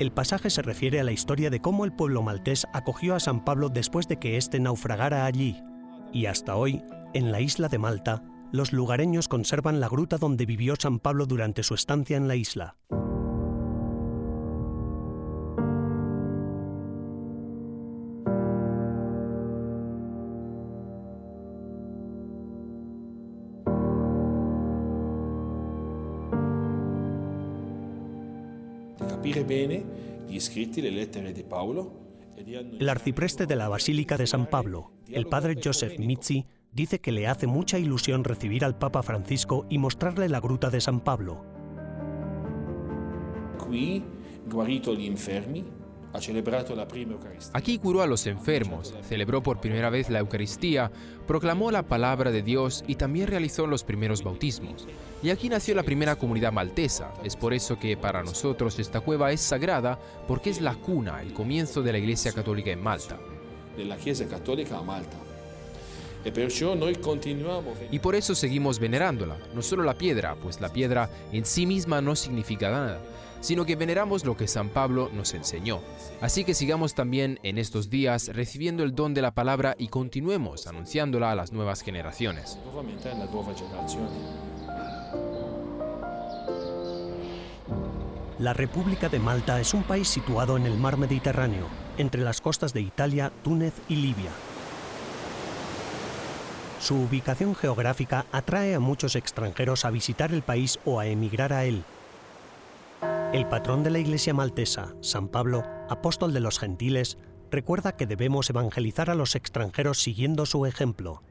El 0.00 0.12
pasaje 0.12 0.48
se 0.48 0.62
refiere 0.62 0.98
a 0.98 1.04
la 1.04 1.12
historia 1.12 1.50
de 1.50 1.60
cómo 1.60 1.84
el 1.84 1.92
pueblo 1.92 2.22
maltés 2.22 2.66
acogió 2.72 3.14
a 3.14 3.20
San 3.20 3.44
Pablo 3.44 3.68
después 3.68 4.08
de 4.08 4.18
que 4.18 4.38
éste 4.38 4.58
naufragara 4.58 5.26
allí, 5.26 5.62
y 6.10 6.24
hasta 6.24 6.56
hoy, 6.56 6.82
en 7.12 7.30
la 7.30 7.42
isla 7.42 7.68
de 7.68 7.76
Malta, 7.76 8.22
los 8.50 8.72
lugareños 8.72 9.28
conservan 9.28 9.78
la 9.78 9.90
gruta 9.90 10.16
donde 10.16 10.46
vivió 10.46 10.74
San 10.78 11.00
Pablo 11.00 11.26
durante 11.26 11.62
su 11.62 11.74
estancia 11.74 12.16
en 12.16 12.28
la 12.28 12.36
isla. 12.36 12.78
El 32.36 32.88
arcipreste 32.88 33.46
de 33.46 33.56
la 33.56 33.68
Basílica 33.68 34.16
de 34.16 34.26
San 34.26 34.46
Pablo, 34.46 34.92
el 35.08 35.26
padre 35.26 35.56
Joseph 35.62 35.98
Mizzi, 35.98 36.46
dice 36.72 37.00
que 37.00 37.12
le 37.12 37.26
hace 37.26 37.46
mucha 37.46 37.78
ilusión 37.78 38.24
recibir 38.24 38.64
al 38.64 38.78
Papa 38.78 39.02
Francisco 39.02 39.66
y 39.68 39.78
mostrarle 39.78 40.28
la 40.28 40.40
gruta 40.40 40.70
de 40.70 40.80
San 40.80 41.00
Pablo. 41.00 41.44
Aquí 43.58 44.02
curó 47.78 48.02
a 48.02 48.06
los 48.06 48.26
enfermos, 48.26 48.92
celebró 49.08 49.42
por 49.42 49.60
primera 49.60 49.90
vez 49.90 50.10
la 50.10 50.18
Eucaristía, 50.18 50.90
proclamó 51.26 51.70
la 51.70 51.84
palabra 51.84 52.32
de 52.32 52.42
Dios 52.42 52.82
y 52.88 52.96
también 52.96 53.28
realizó 53.28 53.66
los 53.66 53.84
primeros 53.84 54.24
bautismos. 54.24 54.86
Y 55.22 55.30
aquí 55.30 55.48
nació 55.48 55.74
la 55.74 55.82
primera 55.82 56.16
comunidad 56.16 56.52
maltesa. 56.52 57.12
Es 57.22 57.36
por 57.36 57.54
eso 57.54 57.78
que 57.78 57.96
para 57.96 58.22
nosotros 58.22 58.78
esta 58.78 59.00
cueva 59.00 59.30
es 59.30 59.40
sagrada 59.40 59.98
porque 60.26 60.50
es 60.50 60.60
la 60.60 60.74
cuna, 60.74 61.22
el 61.22 61.32
comienzo 61.32 61.82
de 61.82 61.92
la 61.92 61.98
Iglesia 61.98 62.32
Católica 62.32 62.70
en 62.70 62.82
Malta. 62.82 63.18
De 63.76 63.84
la 63.84 63.96
Iglesia 63.96 64.26
Católica 64.26 64.78
a 64.78 64.82
Malta. 64.82 65.16
Y 67.90 67.98
por 67.98 68.14
eso 68.14 68.34
seguimos 68.34 68.78
venerándola, 68.78 69.38
no 69.54 69.62
solo 69.62 69.84
la 69.84 69.94
piedra, 69.94 70.34
pues 70.34 70.60
la 70.60 70.70
piedra 70.70 71.08
en 71.32 71.46
sí 71.46 71.66
misma 71.66 72.02
no 72.02 72.14
significa 72.14 72.70
nada, 72.70 73.00
sino 73.40 73.64
que 73.64 73.76
veneramos 73.76 74.24
lo 74.24 74.36
que 74.36 74.48
San 74.48 74.68
Pablo 74.68 75.10
nos 75.12 75.34
enseñó. 75.34 75.80
Así 76.20 76.44
que 76.44 76.54
sigamos 76.54 76.94
también 76.94 77.38
en 77.42 77.58
estos 77.58 77.90
días 77.90 78.28
recibiendo 78.28 78.82
el 78.82 78.94
don 78.94 79.14
de 79.14 79.22
la 79.22 79.32
palabra 79.32 79.74
y 79.78 79.88
continuemos 79.88 80.66
anunciándola 80.66 81.32
a 81.32 81.34
las 81.34 81.52
nuevas 81.52 81.82
generaciones. 81.82 82.58
La 88.38 88.54
República 88.54 89.10
de 89.10 89.18
Malta 89.18 89.60
es 89.60 89.74
un 89.74 89.82
país 89.82 90.08
situado 90.08 90.56
en 90.56 90.64
el 90.64 90.78
mar 90.78 90.96
Mediterráneo, 90.96 91.66
entre 91.98 92.22
las 92.22 92.40
costas 92.40 92.72
de 92.72 92.80
Italia, 92.80 93.30
Túnez 93.42 93.74
y 93.86 93.96
Libia. 93.96 94.30
Su 96.80 96.96
ubicación 96.96 97.54
geográfica 97.54 98.24
atrae 98.32 98.74
a 98.74 98.80
muchos 98.80 99.14
extranjeros 99.14 99.84
a 99.84 99.90
visitar 99.90 100.32
el 100.32 100.40
país 100.40 100.78
o 100.86 100.98
a 100.98 101.06
emigrar 101.06 101.52
a 101.52 101.66
él. 101.66 101.84
El 103.32 103.46
patrón 103.46 103.84
de 103.84 103.90
la 103.90 104.00
Iglesia 104.00 104.34
maltesa, 104.34 104.96
San 105.02 105.28
Pablo, 105.28 105.62
apóstol 105.88 106.32
de 106.32 106.40
los 106.40 106.58
gentiles, 106.58 107.16
recuerda 107.52 107.94
que 107.94 108.08
debemos 108.08 108.50
evangelizar 108.50 109.08
a 109.08 109.14
los 109.14 109.36
extranjeros 109.36 110.02
siguiendo 110.02 110.46
su 110.46 110.66
ejemplo. 110.66 111.22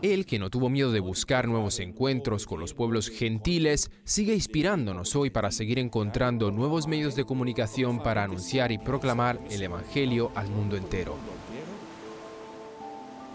Él, 0.00 0.24
que 0.24 0.38
no 0.38 0.48
tuvo 0.48 0.70
miedo 0.70 0.92
de 0.92 1.00
buscar 1.00 1.46
nuevos 1.46 1.78
encuentros 1.78 2.46
con 2.46 2.58
los 2.58 2.72
pueblos 2.72 3.10
gentiles, 3.10 3.90
sigue 4.04 4.32
inspirándonos 4.32 5.14
hoy 5.14 5.28
para 5.28 5.50
seguir 5.50 5.78
encontrando 5.78 6.50
nuevos 6.50 6.88
medios 6.88 7.16
de 7.16 7.26
comunicación 7.26 8.02
para 8.02 8.22
anunciar 8.22 8.72
y 8.72 8.78
proclamar 8.78 9.38
el 9.50 9.62
Evangelio 9.62 10.32
al 10.34 10.48
mundo 10.48 10.78
entero. 10.78 11.16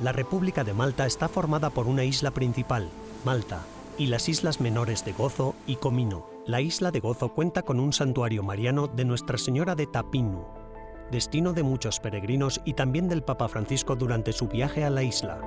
La 0.02 0.12
República 0.12 0.64
de 0.64 0.74
Malta 0.74 1.06
está 1.06 1.28
formada 1.28 1.70
por 1.70 1.86
una 1.86 2.04
isla 2.04 2.32
principal, 2.32 2.90
Malta, 3.26 3.64
y 4.00 4.08
las 4.08 4.28
islas 4.28 4.60
menores 4.60 5.06
de 5.06 5.12
Gozo 5.12 5.54
y 5.68 5.76
Comino. 5.76 6.39
La 6.50 6.62
isla 6.62 6.90
de 6.90 7.00
Gozo 7.00 7.36
cuenta 7.36 7.62
con 7.62 7.80
un 7.80 7.94
santuario 7.94 8.42
mariano 8.42 8.88
de 8.88 9.06
Nuestra 9.06 9.38
Señora 9.38 9.76
de 9.76 9.86
Tapinu, 9.86 10.48
destino 11.12 11.54
de 11.54 11.62
muchos 11.62 12.00
peregrinos 12.00 12.60
y 12.66 12.74
también 12.74 13.08
del 13.08 13.22
Papa 13.22 13.48
Francisco 13.48 13.96
durante 13.96 14.34
su 14.34 14.48
viaje 14.48 14.84
a 14.84 14.90
la 14.90 15.04
isla. 15.04 15.40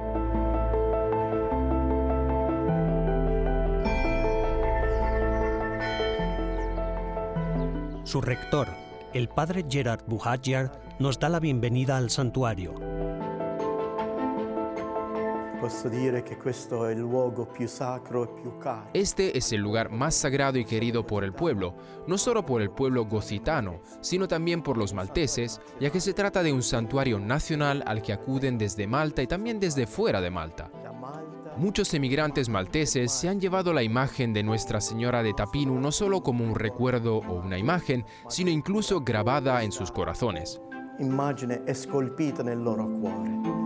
Su 8.04 8.20
rector, 8.20 8.68
el 9.12 9.28
padre 9.28 9.66
Gerard 9.68 10.04
Buhadjar, 10.06 10.70
nos 11.00 11.18
da 11.18 11.28
la 11.28 11.40
bienvenida 11.40 11.96
al 11.96 12.10
santuario. 12.10 12.91
Este 18.94 19.38
es 19.38 19.52
el 19.52 19.60
lugar 19.60 19.90
más 19.90 20.14
sagrado 20.14 20.58
y 20.58 20.64
querido 20.64 21.06
por 21.06 21.24
el 21.24 21.32
pueblo, 21.32 21.74
no 22.06 22.18
solo 22.18 22.44
por 22.44 22.62
el 22.62 22.70
pueblo 22.70 23.04
gocitano, 23.06 23.80
sino 24.00 24.28
también 24.28 24.62
por 24.62 24.76
los 24.76 24.92
malteses, 24.92 25.60
ya 25.80 25.90
que 25.90 26.00
se 26.00 26.14
trata 26.14 26.42
de 26.42 26.52
un 26.52 26.62
santuario 26.62 27.18
nacional 27.18 27.82
al 27.86 28.02
que 28.02 28.12
acuden 28.12 28.58
desde 28.58 28.86
Malta 28.86 29.22
y 29.22 29.26
también 29.26 29.60
desde 29.60 29.86
fuera 29.86 30.20
de 30.20 30.30
Malta. 30.30 30.70
Muchos 31.56 31.92
emigrantes 31.92 32.48
malteses 32.48 33.12
se 33.12 33.28
han 33.28 33.40
llevado 33.40 33.72
la 33.72 33.82
imagen 33.82 34.32
de 34.32 34.42
Nuestra 34.42 34.80
Señora 34.80 35.22
de 35.22 35.34
Tapinu 35.34 35.78
no 35.78 35.92
solo 35.92 36.22
como 36.22 36.44
un 36.44 36.54
recuerdo 36.54 37.18
o 37.18 37.40
una 37.40 37.58
imagen, 37.58 38.06
sino 38.28 38.50
incluso 38.50 39.02
grabada 39.02 39.62
en 39.62 39.70
sus 39.70 39.92
corazones. 39.92 40.60
Escolpita 41.66 42.42
nel 42.42 42.64
loro 42.64 42.86
cuore. 43.00 43.61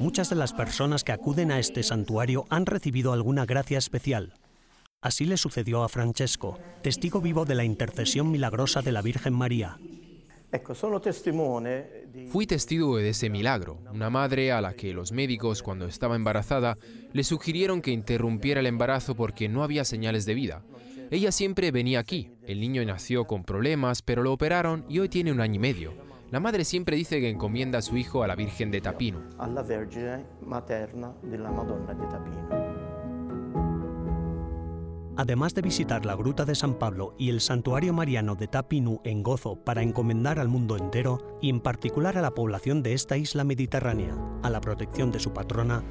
Muchas 0.00 0.30
de 0.30 0.36
las 0.36 0.52
personas 0.52 1.04
que 1.04 1.12
acuden 1.12 1.52
a 1.52 1.58
este 1.58 1.82
santuario 1.82 2.46
han 2.48 2.66
recibido 2.66 3.12
alguna 3.12 3.44
gracia 3.44 3.78
especial. 3.78 4.32
Así 5.02 5.26
le 5.26 5.36
sucedió 5.36 5.82
a 5.82 5.88
Francesco, 5.88 6.58
testigo 6.82 7.20
vivo 7.20 7.44
de 7.44 7.54
la 7.54 7.64
intercesión 7.64 8.30
milagrosa 8.30 8.82
de 8.82 8.92
la 8.92 9.02
Virgen 9.02 9.34
María. 9.34 9.78
Fui 12.30 12.46
testigo 12.46 12.96
de 12.96 13.10
ese 13.10 13.30
milagro, 13.30 13.78
una 13.92 14.10
madre 14.10 14.52
a 14.52 14.60
la 14.60 14.74
que 14.74 14.92
los 14.92 15.12
médicos 15.12 15.62
cuando 15.62 15.86
estaba 15.86 16.16
embarazada 16.16 16.76
le 17.12 17.22
sugirieron 17.22 17.82
que 17.82 17.92
interrumpiera 17.92 18.60
el 18.60 18.66
embarazo 18.66 19.14
porque 19.14 19.48
no 19.48 19.62
había 19.62 19.84
señales 19.84 20.26
de 20.26 20.34
vida. 20.34 20.64
Ella 21.10 21.30
siempre 21.30 21.70
venía 21.70 22.00
aquí, 22.00 22.30
el 22.46 22.60
niño 22.60 22.84
nació 22.84 23.26
con 23.26 23.44
problemas, 23.44 24.02
pero 24.02 24.22
lo 24.22 24.32
operaron 24.32 24.84
y 24.88 24.98
hoy 24.98 25.08
tiene 25.08 25.30
un 25.30 25.40
año 25.40 25.56
y 25.56 25.58
medio. 25.58 26.09
La 26.30 26.38
madre 26.38 26.64
siempre 26.64 26.96
dice 26.96 27.20
que 27.20 27.28
encomienda 27.28 27.80
a 27.80 27.82
su 27.82 27.96
hijo 27.96 28.22
a 28.22 28.28
la 28.28 28.36
Virgen 28.36 28.70
de 28.70 28.80
Tapino. 28.80 29.20
A 29.36 29.48
la 29.48 29.62
Vergine 29.62 30.24
materna 30.40 31.12
de 31.24 31.36
la 31.36 31.50
Madonna 31.50 31.92
de 31.92 32.06
Tapino. 32.06 32.48
Además 35.16 35.54
de 35.54 35.62
visitar 35.62 36.06
la 36.06 36.14
Gruta 36.14 36.44
de 36.44 36.54
San 36.54 36.74
Pablo 36.74 37.16
y 37.18 37.30
el 37.30 37.40
Santuario 37.40 37.92
Mariano 37.92 38.36
de 38.36 38.46
Tapinu 38.46 39.00
en 39.02 39.24
Gozo 39.24 39.56
para 39.56 39.82
encomendar 39.82 40.38
al 40.38 40.46
mundo 40.46 40.76
entero 40.76 41.36
y 41.42 41.50
en 41.50 41.60
particular 41.60 42.16
a 42.16 42.22
la 42.22 42.30
población 42.30 42.84
de 42.84 42.92
esta 42.92 43.16
isla 43.16 43.42
mediterránea, 43.42 44.16
a 44.44 44.50
la 44.50 44.60
protección 44.60 45.10
de 45.10 45.18
su 45.18 45.32
patrona, 45.32 45.82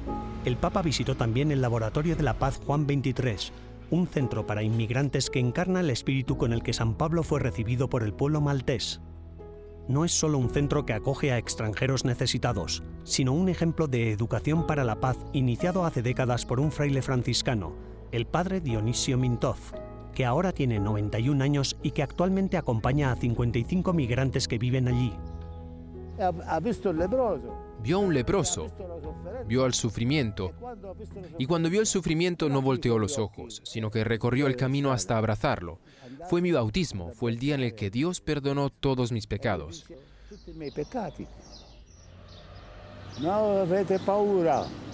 el 0.46 0.56
Papa 0.56 0.80
visitó 0.80 1.16
también 1.16 1.52
el 1.52 1.60
Laboratorio 1.60 2.16
de 2.16 2.22
la 2.22 2.38
Paz 2.38 2.58
Juan 2.64 2.86
XXIII, 2.86 3.52
un 3.90 4.06
centro 4.08 4.46
para 4.46 4.62
inmigrantes 4.62 5.28
que 5.28 5.38
encarna 5.38 5.80
el 5.80 5.90
espíritu 5.90 6.38
con 6.38 6.54
el 6.54 6.62
que 6.62 6.72
San 6.72 6.94
Pablo 6.94 7.24
fue 7.24 7.40
recibido 7.40 7.90
por 7.90 8.02
el 8.02 8.14
pueblo 8.14 8.40
maltés 8.40 9.02
no 9.88 10.04
es 10.04 10.12
solo 10.12 10.38
un 10.38 10.50
centro 10.50 10.86
que 10.86 10.92
acoge 10.92 11.32
a 11.32 11.38
extranjeros 11.38 12.04
necesitados, 12.04 12.82
sino 13.04 13.32
un 13.32 13.48
ejemplo 13.48 13.88
de 13.88 14.12
educación 14.12 14.66
para 14.66 14.84
la 14.84 15.00
paz 15.00 15.16
iniciado 15.32 15.84
hace 15.84 16.02
décadas 16.02 16.46
por 16.46 16.60
un 16.60 16.72
fraile 16.72 17.02
franciscano, 17.02 17.74
el 18.12 18.26
padre 18.26 18.60
Dionisio 18.60 19.18
Mintoz, 19.18 19.72
que 20.14 20.24
ahora 20.24 20.52
tiene 20.52 20.78
91 20.78 21.42
años 21.42 21.76
y 21.82 21.92
que 21.92 22.02
actualmente 22.02 22.56
acompaña 22.56 23.12
a 23.12 23.16
55 23.16 23.92
migrantes 23.92 24.48
que 24.48 24.58
viven 24.58 24.88
allí. 24.88 25.12
Ha 26.18 26.60
visto 26.60 26.90
el 26.90 26.98
leproso 26.98 27.70
vio 27.82 27.96
a 27.96 28.00
un 28.00 28.14
leproso, 28.14 28.68
vio 29.46 29.64
al 29.64 29.74
sufrimiento, 29.74 30.52
y 31.38 31.46
cuando 31.46 31.70
vio 31.70 31.80
el 31.80 31.86
sufrimiento 31.86 32.48
no 32.48 32.62
volteó 32.62 32.98
los 32.98 33.18
ojos, 33.18 33.62
sino 33.64 33.90
que 33.90 34.04
recorrió 34.04 34.46
el 34.46 34.56
camino 34.56 34.92
hasta 34.92 35.16
abrazarlo. 35.16 35.80
Fue 36.28 36.42
mi 36.42 36.52
bautismo, 36.52 37.10
fue 37.12 37.30
el 37.30 37.38
día 37.38 37.54
en 37.54 37.62
el 37.62 37.74
que 37.74 37.90
Dios 37.90 38.20
perdonó 38.20 38.70
todos 38.70 39.12
mis 39.12 39.26
pecados. 39.26 39.86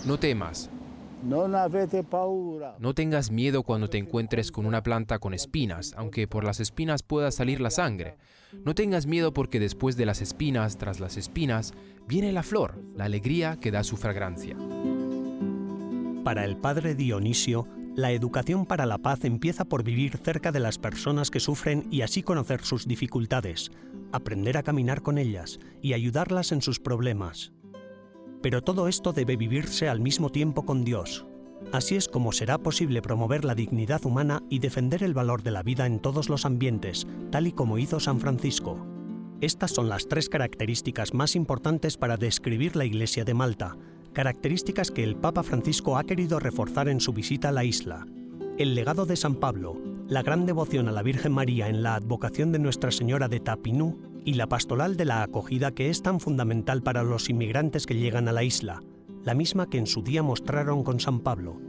No 0.05 0.19
temas. 0.19 0.71
No 2.79 2.95
tengas 2.95 3.31
miedo 3.31 3.63
cuando 3.63 3.89
te 3.89 3.99
encuentres 3.99 4.53
con 4.53 4.67
una 4.67 4.83
planta 4.83 5.19
con 5.19 5.35
espinas, 5.35 5.95
aunque 5.97 6.29
por 6.29 6.45
las 6.45 6.61
espinas 6.61 7.03
pueda 7.03 7.31
salir 7.31 7.61
la 7.61 7.71
sangre. 7.71 8.17
No 8.65 8.75
tengas 8.75 9.07
miedo 9.07 9.33
porque 9.33 9.59
después 9.59 9.97
de 9.97 10.07
las 10.07 10.21
espinas, 10.21 10.79
tras 10.79 11.01
las 11.01 11.17
espinas, 11.17 11.73
viene 12.07 12.33
la 12.33 12.43
flor, 12.43 12.81
la 12.95 13.05
alegría 13.05 13.59
que 13.61 13.71
da 13.71 13.83
su 13.83 13.97
fragancia. 13.97 14.57
Para 16.23 16.45
el 16.45 16.57
padre 16.57 16.95
Dionisio, 16.95 17.67
la 17.97 18.13
educación 18.13 18.67
para 18.67 18.85
la 18.85 18.99
paz 18.99 19.25
empieza 19.25 19.65
por 19.65 19.83
vivir 19.83 20.19
cerca 20.19 20.53
de 20.53 20.61
las 20.61 20.77
personas 20.77 21.31
que 21.31 21.41
sufren 21.41 21.89
y 21.91 22.03
así 22.03 22.23
conocer 22.23 22.63
sus 22.63 22.87
dificultades, 22.87 23.73
aprender 24.13 24.59
a 24.59 24.63
caminar 24.63 25.01
con 25.01 25.17
ellas 25.17 25.59
y 25.81 25.95
ayudarlas 25.95 26.53
en 26.53 26.61
sus 26.61 26.79
problemas. 26.79 27.53
Pero 28.43 28.63
todo 28.63 28.87
esto 28.87 29.15
debe 29.15 29.37
vivirse 29.37 29.89
al 29.89 30.01
mismo 30.01 30.31
tiempo 30.31 30.67
con 30.67 30.85
Dios. 30.85 31.25
Así 31.73 31.97
es 31.97 32.07
como 32.07 32.33
será 32.33 32.59
posible 32.59 33.01
promover 33.01 33.47
la 33.47 33.55
dignidad 33.55 34.05
humana 34.05 34.43
y 34.51 34.59
defender 34.59 35.03
el 35.03 35.15
valor 35.15 35.43
de 35.43 35.53
la 35.53 35.63
vida 35.63 35.87
en 35.87 35.99
todos 35.99 36.29
los 36.29 36.45
ambientes, 36.45 37.07
tal 37.31 37.47
y 37.47 37.53
como 37.53 37.79
hizo 37.79 37.99
San 37.99 38.21
Francisco. 38.21 38.87
Estas 39.41 39.71
son 39.71 39.89
las 39.89 40.07
tres 40.07 40.29
características 40.29 41.15
más 41.15 41.35
importantes 41.35 41.97
para 41.97 42.19
describir 42.19 42.77
la 42.77 42.85
Iglesia 42.85 43.25
de 43.25 43.33
Malta, 43.33 43.79
características 44.17 44.91
que 44.91 45.05
el 45.05 45.15
Papa 45.15 45.43
Francisco 45.43 45.99
ha 45.99 46.05
querido 46.05 46.41
reforzar 46.41 46.89
en 46.89 47.01
su 47.01 47.13
visita 47.13 47.51
a 47.51 47.53
la 47.53 47.65
isla. 47.65 48.07
El 48.57 48.75
legado 48.75 49.05
de 49.05 49.15
San 49.15 49.35
Pablo, 49.35 49.77
la 50.09 50.23
gran 50.23 50.47
devoción 50.47 50.89
a 50.89 50.93
la 50.93 51.03
Virgen 51.03 51.33
María 51.33 51.69
en 51.69 51.83
la 51.83 51.97
advocación 51.97 52.51
de 52.51 52.59
Nuestra 52.59 52.91
Señora 52.91 53.29
de 53.29 53.41
Tapinú 53.41 54.01
y 54.25 54.33
la 54.33 54.47
pastoral 54.47 54.97
de 54.97 55.05
la 55.05 55.23
acogida 55.23 55.73
que 55.73 55.91
es 55.91 56.01
tan 56.01 56.19
fundamental 56.19 56.83
para 56.83 57.03
los 57.03 57.29
inmigrantes 57.29 57.85
que 57.85 57.97
llegan 57.97 58.27
a 58.27 58.33
la 58.33 58.43
isla, 58.43 58.81
la 59.23 59.35
misma 59.35 59.69
que 59.69 59.77
en 59.77 59.87
su 59.87 60.01
día 60.01 60.23
mostraron 60.23 60.83
con 60.83 60.99
San 60.99 61.21
Pablo. 61.21 61.61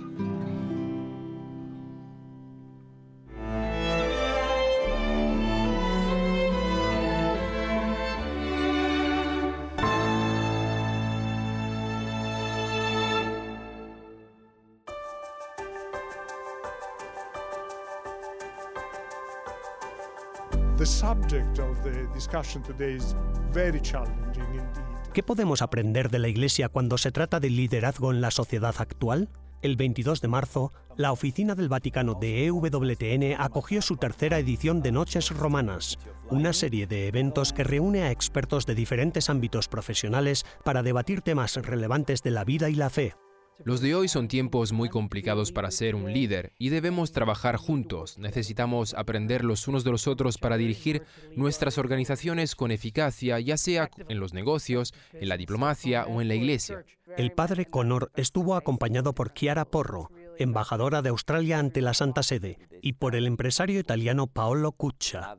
The 20.78 20.86
subject 20.86 21.58
of 21.58 21.84
the 21.84 22.08
discussion 22.14 22.62
today 22.62 22.98
is 22.98 23.16
very 23.52 23.82
challenging 23.82 24.46
indeed. 24.54 24.88
¿Qué 25.12 25.24
podemos 25.24 25.64
aprender 25.64 26.12
de 26.12 26.20
la 26.20 26.28
Iglesia 26.28 26.70
cuando 26.70 27.00
se 27.00 27.12
trata 27.12 27.40
del 27.40 27.56
liderazgo 27.56 28.12
en 28.12 28.22
la 28.22 28.30
sociedad 28.30 28.76
actual? 28.78 29.30
El 29.64 29.76
22 29.76 30.22
de 30.22 30.28
marzo, 30.28 30.72
la 30.96 31.12
oficina 31.12 31.56
del 31.56 31.68
Vaticano 31.68 32.14
de 32.14 32.46
EWTN 32.46 33.42
acogió 33.42 33.82
su 33.82 33.98
tercera 33.98 34.38
edición 34.38 34.84
de 34.84 34.92
Noches 34.92 35.36
Romanas, 35.36 35.98
una 36.30 36.54
serie 36.54 36.86
de 36.86 37.08
eventos 37.08 37.54
que 37.54 37.64
reúne 37.64 38.04
a 38.04 38.12
expertos 38.12 38.68
de 38.68 38.76
diferentes 38.76 39.32
ámbitos 39.32 39.68
profesionales 39.68 40.46
para 40.64 40.84
debatir 40.84 41.22
temas 41.22 41.56
relevantes 41.56 42.22
de 42.22 42.30
la 42.30 42.44
vida 42.44 42.70
y 42.70 42.76
la 42.76 42.92
fe. 42.92 43.16
Los 43.64 43.82
de 43.82 43.96
hoy 43.96 44.08
son 44.08 44.28
tiempos 44.28 44.72
muy 44.72 44.90
complicados 44.90 45.52
para 45.52 45.72
ser 45.72 45.96
un 45.96 46.14
líder 46.14 46.54
y 46.58 46.70
debemos 46.70 47.12
trabajar 47.12 47.58
juntos. 47.58 48.18
Necesitamos 48.18 48.94
aprender 48.94 49.44
los 49.44 49.68
unos 49.68 49.84
de 49.84 49.92
los 49.92 50.08
otros 50.08 50.38
para 50.38 50.58
dirigir 50.58 51.04
nuestras 51.36 51.78
organizaciones 51.78 52.56
con 52.56 52.72
eficacia, 52.72 53.40
ya 53.40 53.58
sea 53.58 53.90
en 54.08 54.20
los 54.20 54.34
negocios, 54.34 54.94
en 55.14 55.30
la 55.30 55.38
diplomacia 55.38 56.06
o 56.06 56.22
en 56.22 56.28
la 56.28 56.36
iglesia. 56.36 56.86
El 57.18 57.32
padre 57.32 57.66
Connor 57.66 58.12
estuvo 58.16 58.56
acompañado 58.56 59.14
por 59.14 59.34
Chiara 59.34 59.66
Porro, 59.66 60.12
embajadora 60.38 61.02
de 61.02 61.10
Australia 61.10 61.60
ante 61.60 61.82
la 61.82 61.94
Santa 61.94 62.24
Sede, 62.24 62.60
y 62.82 62.94
por 62.94 63.16
el 63.16 63.26
empresario 63.26 63.80
italiano 63.80 64.28
Paolo 64.28 64.72
Cuccia. 64.72 65.38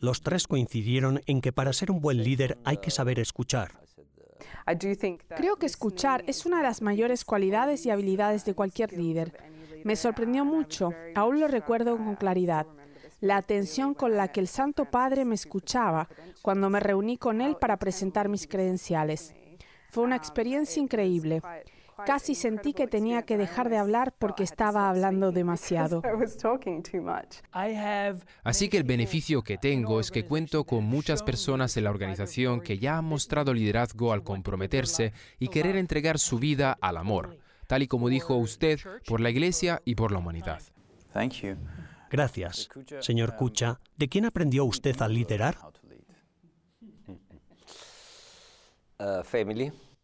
Los 0.00 0.22
tres 0.22 0.46
coincidieron 0.46 1.20
en 1.26 1.40
que 1.40 1.52
para 1.52 1.72
ser 1.72 1.90
un 1.90 2.00
buen 2.00 2.24
líder 2.24 2.58
hay 2.64 2.78
que 2.78 2.90
saber 2.90 3.20
escuchar. 3.20 3.80
Creo 5.36 5.56
que 5.56 5.66
escuchar 5.66 6.24
es 6.26 6.46
una 6.46 6.58
de 6.58 6.62
las 6.64 6.82
mayores 6.82 7.24
cualidades 7.24 7.84
y 7.86 7.90
habilidades 7.90 8.44
de 8.44 8.54
cualquier 8.54 8.92
líder. 8.92 9.32
Me 9.84 9.96
sorprendió 9.96 10.44
mucho, 10.44 10.92
aún 11.14 11.40
lo 11.40 11.48
recuerdo 11.48 11.96
con 11.96 12.14
claridad, 12.14 12.66
la 13.20 13.36
atención 13.36 13.94
con 13.94 14.16
la 14.16 14.28
que 14.28 14.40
el 14.40 14.48
Santo 14.48 14.84
Padre 14.84 15.24
me 15.24 15.34
escuchaba 15.34 16.08
cuando 16.42 16.70
me 16.70 16.80
reuní 16.80 17.16
con 17.16 17.40
él 17.40 17.56
para 17.56 17.76
presentar 17.78 18.28
mis 18.28 18.46
credenciales. 18.46 19.34
Fue 19.90 20.04
una 20.04 20.16
experiencia 20.16 20.82
increíble. 20.82 21.42
Casi 22.06 22.34
sentí 22.34 22.72
que 22.72 22.86
tenía 22.86 23.22
que 23.22 23.36
dejar 23.36 23.68
de 23.68 23.78
hablar 23.78 24.12
porque 24.18 24.42
estaba 24.42 24.88
hablando 24.88 25.32
demasiado. 25.32 26.02
Así 28.42 28.68
que 28.68 28.76
el 28.76 28.84
beneficio 28.84 29.42
que 29.42 29.58
tengo 29.58 30.00
es 30.00 30.10
que 30.10 30.24
cuento 30.24 30.64
con 30.64 30.84
muchas 30.84 31.22
personas 31.22 31.76
en 31.76 31.84
la 31.84 31.90
organización 31.90 32.60
que 32.60 32.78
ya 32.78 32.98
han 32.98 33.04
mostrado 33.04 33.54
liderazgo 33.54 34.12
al 34.12 34.24
comprometerse 34.24 35.12
y 35.38 35.48
querer 35.48 35.76
entregar 35.76 36.18
su 36.18 36.38
vida 36.38 36.76
al 36.80 36.96
amor, 36.96 37.38
tal 37.66 37.82
y 37.82 37.88
como 37.88 38.08
dijo 38.08 38.36
usted, 38.36 38.80
por 39.06 39.20
la 39.20 39.30
Iglesia 39.30 39.82
y 39.84 39.94
por 39.94 40.12
la 40.12 40.18
humanidad. 40.18 40.62
Gracias. 42.10 42.68
Señor 43.00 43.36
Cucha, 43.36 43.80
¿de 43.96 44.08
quién 44.08 44.24
aprendió 44.26 44.64
usted 44.64 45.00
a 45.00 45.08
liderar? 45.08 45.56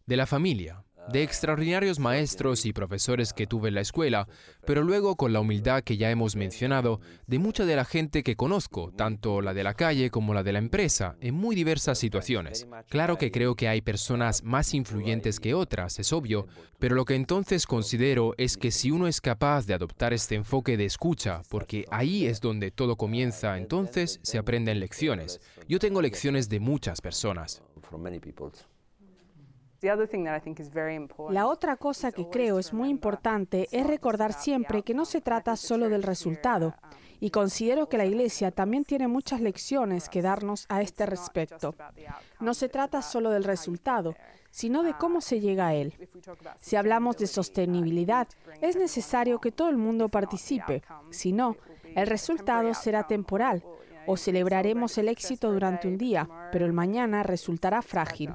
De 0.07 0.16
la 0.16 0.27
familia 0.27 0.83
de 1.11 1.23
extraordinarios 1.23 1.99
maestros 1.99 2.66
y 2.66 2.73
profesores 2.73 3.33
que 3.33 3.47
tuve 3.47 3.68
en 3.68 3.75
la 3.75 3.81
escuela, 3.81 4.29
pero 4.66 4.83
luego 4.83 5.16
con 5.16 5.33
la 5.33 5.40
humildad 5.40 5.83
que 5.83 5.97
ya 5.97 6.11
hemos 6.11 6.37
mencionado, 6.37 7.01
de 7.27 7.38
mucha 7.38 7.64
de 7.64 7.77
la 7.77 7.85
gente 7.85 8.23
que 8.23 8.37
conozco, 8.37 8.92
tanto 8.97 9.40
la 9.40 9.55
de 9.55 9.64
la 9.64 9.75
calle 9.75 10.11
como 10.11 10.35
la 10.35 10.42
de 10.42 10.53
la 10.53 10.59
empresa, 10.59 11.16
en 11.21 11.35
muy 11.35 11.57
diversas 11.57 11.99
situaciones. 11.99 12.66
Claro 12.88 13.16
que 13.16 13.31
creo 13.31 13.55
que 13.55 13.68
hay 13.68 13.81
personas 13.81 14.42
más 14.42 14.75
influyentes 14.75 15.40
que 15.40 15.55
otras, 15.55 15.99
es 15.99 16.12
obvio, 16.12 16.47
pero 16.79 16.94
lo 16.94 17.05
que 17.05 17.14
entonces 17.14 17.66
considero 17.66 18.35
es 18.37 18.57
que 18.57 18.71
si 18.71 18.90
uno 18.90 19.09
es 19.09 19.21
capaz 19.21 19.66
de 19.66 19.75
adoptar 19.75 20.12
este 20.12 20.35
enfoque 20.35 20.77
de 20.77 20.85
escucha, 20.85 21.42
porque 21.49 21.85
ahí 21.90 22.27
es 22.27 22.40
donde 22.40 22.71
todo 22.71 22.97
comienza, 22.97 23.57
entonces 23.59 24.21
se 24.23 24.38
aprenden 24.38 24.81
lecciones. 24.81 25.40
Yo 25.68 25.79
tengo 25.79 26.03
lecciones 26.03 26.49
de 26.49 26.61
muchas 26.61 27.01
personas. 27.01 27.62
La 31.31 31.47
otra 31.47 31.77
cosa 31.77 32.11
que 32.12 32.29
creo 32.29 32.59
es 32.59 32.73
muy 32.73 32.88
importante 32.88 33.69
es 33.71 33.87
recordar 33.87 34.33
siempre 34.33 34.83
que 34.83 34.95
no 34.95 35.05
se 35.05 35.21
trata 35.21 35.57
solo 35.57 35.88
del 35.88 36.03
resultado. 36.03 36.75
Y 37.21 37.31
considero 37.31 37.88
que 37.88 37.99
la 37.99 38.07
Iglesia 38.07 38.51
también 38.51 38.85
tiene 38.85 39.09
muchas 39.09 39.41
lecciones 39.41 40.09
que 40.09 40.23
darnos 40.23 40.67
a 40.69 40.83
este 40.83 41.05
respecto. 41.07 41.75
No 42.41 42.55
se 42.55 42.69
trata 42.69 43.03
solo 43.03 43.31
del 43.31 43.45
resultado, 43.45 44.14
sino 44.51 44.83
de 44.83 44.95
cómo 44.95 45.21
se 45.21 45.41
llega 45.41 45.69
a 45.69 45.75
él. 45.75 45.95
Si 46.61 46.77
hablamos 46.77 47.17
de 47.17 47.27
sostenibilidad, 47.27 48.29
es 48.61 48.77
necesario 48.77 49.41
que 49.41 49.53
todo 49.53 49.69
el 49.69 49.77
mundo 49.77 50.09
participe. 50.09 50.83
Si 51.11 51.33
no, 51.33 51.57
el 51.95 52.07
resultado 52.07 52.73
será 52.75 53.07
temporal 53.07 53.64
o 54.07 54.17
celebraremos 54.17 54.97
el 54.99 55.09
éxito 55.09 55.53
durante 55.53 55.87
un 55.87 55.99
día, 55.99 56.29
pero 56.51 56.67
el 56.67 56.73
mañana 56.73 57.23
resultará 57.23 57.83
frágil. 57.83 58.33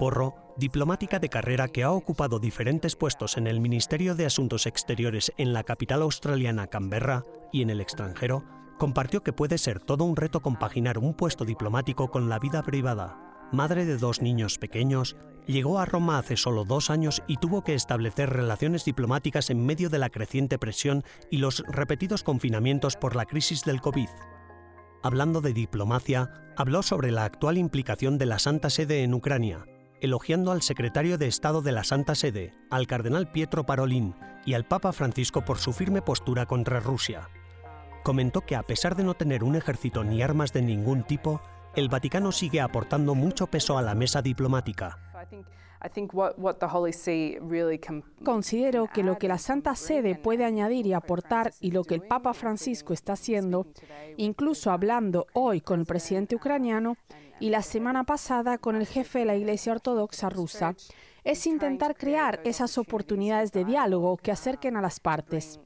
Porro, 0.00 0.34
diplomática 0.56 1.18
de 1.18 1.28
carrera 1.28 1.68
que 1.68 1.82
ha 1.82 1.90
ocupado 1.90 2.38
diferentes 2.38 2.96
puestos 2.96 3.36
en 3.36 3.46
el 3.46 3.60
Ministerio 3.60 4.14
de 4.14 4.24
Asuntos 4.24 4.64
Exteriores 4.64 5.30
en 5.36 5.52
la 5.52 5.62
capital 5.62 6.00
australiana 6.00 6.68
Canberra 6.68 7.22
y 7.52 7.60
en 7.60 7.68
el 7.68 7.82
extranjero, 7.82 8.42
compartió 8.78 9.22
que 9.22 9.34
puede 9.34 9.58
ser 9.58 9.78
todo 9.78 10.04
un 10.04 10.16
reto 10.16 10.40
compaginar 10.40 10.96
un 10.96 11.12
puesto 11.12 11.44
diplomático 11.44 12.10
con 12.10 12.30
la 12.30 12.38
vida 12.38 12.62
privada. 12.62 13.50
Madre 13.52 13.84
de 13.84 13.98
dos 13.98 14.22
niños 14.22 14.56
pequeños, 14.56 15.18
llegó 15.46 15.78
a 15.78 15.84
Roma 15.84 16.16
hace 16.16 16.38
solo 16.38 16.64
dos 16.64 16.88
años 16.88 17.22
y 17.26 17.36
tuvo 17.36 17.62
que 17.62 17.74
establecer 17.74 18.30
relaciones 18.30 18.86
diplomáticas 18.86 19.50
en 19.50 19.66
medio 19.66 19.90
de 19.90 19.98
la 19.98 20.08
creciente 20.08 20.58
presión 20.58 21.04
y 21.30 21.36
los 21.36 21.62
repetidos 21.68 22.22
confinamientos 22.22 22.96
por 22.96 23.16
la 23.16 23.26
crisis 23.26 23.64
del 23.64 23.82
COVID. 23.82 24.08
Hablando 25.02 25.42
de 25.42 25.52
diplomacia, 25.52 26.30
habló 26.56 26.82
sobre 26.82 27.10
la 27.10 27.26
actual 27.26 27.58
implicación 27.58 28.16
de 28.16 28.24
la 28.24 28.38
Santa 28.38 28.70
Sede 28.70 29.02
en 29.02 29.12
Ucrania, 29.12 29.66
elogiando 30.00 30.52
al 30.52 30.62
secretario 30.62 31.18
de 31.18 31.26
Estado 31.26 31.62
de 31.62 31.72
la 31.72 31.84
Santa 31.84 32.14
Sede, 32.14 32.52
al 32.70 32.86
cardenal 32.86 33.30
Pietro 33.30 33.64
Parolin 33.64 34.14
y 34.44 34.54
al 34.54 34.64
Papa 34.64 34.92
Francisco 34.92 35.44
por 35.44 35.58
su 35.58 35.72
firme 35.72 36.02
postura 36.02 36.46
contra 36.46 36.80
Rusia. 36.80 37.28
Comentó 38.02 38.40
que 38.40 38.56
a 38.56 38.62
pesar 38.62 38.96
de 38.96 39.04
no 39.04 39.14
tener 39.14 39.44
un 39.44 39.56
ejército 39.56 40.04
ni 40.04 40.22
armas 40.22 40.52
de 40.52 40.62
ningún 40.62 41.02
tipo, 41.02 41.40
el 41.74 41.88
Vaticano 41.88 42.32
sigue 42.32 42.60
aportando 42.60 43.14
mucho 43.14 43.46
peso 43.46 43.78
a 43.78 43.82
la 43.82 43.94
mesa 43.94 44.22
diplomática. 44.22 44.98
Considero 48.24 48.86
que 48.92 49.02
lo 49.02 49.18
que 49.18 49.28
la 49.28 49.38
Santa 49.38 49.74
Sede 49.74 50.14
puede 50.14 50.44
añadir 50.44 50.86
y 50.86 50.92
aportar 50.92 51.52
y 51.60 51.70
lo 51.70 51.84
que 51.84 51.94
el 51.94 52.02
Papa 52.02 52.34
Francisco 52.34 52.92
está 52.92 53.14
haciendo, 53.14 53.66
incluso 54.16 54.70
hablando 54.70 55.26
hoy 55.32 55.60
con 55.60 55.80
el 55.80 55.86
presidente 55.86 56.36
ucraniano 56.36 56.96
y 57.40 57.50
la 57.50 57.62
semana 57.62 58.04
pasada 58.04 58.58
con 58.58 58.76
el 58.76 58.86
jefe 58.86 59.20
de 59.20 59.24
la 59.24 59.36
Iglesia 59.36 59.72
Ortodoxa 59.72 60.28
rusa, 60.28 60.74
es 61.24 61.46
intentar 61.46 61.96
crear 61.96 62.40
esas 62.44 62.78
oportunidades 62.78 63.52
de 63.52 63.64
diálogo 63.64 64.16
que 64.16 64.32
acerquen 64.32 64.76
a 64.76 64.82
las 64.82 65.00
partes. 65.00 65.60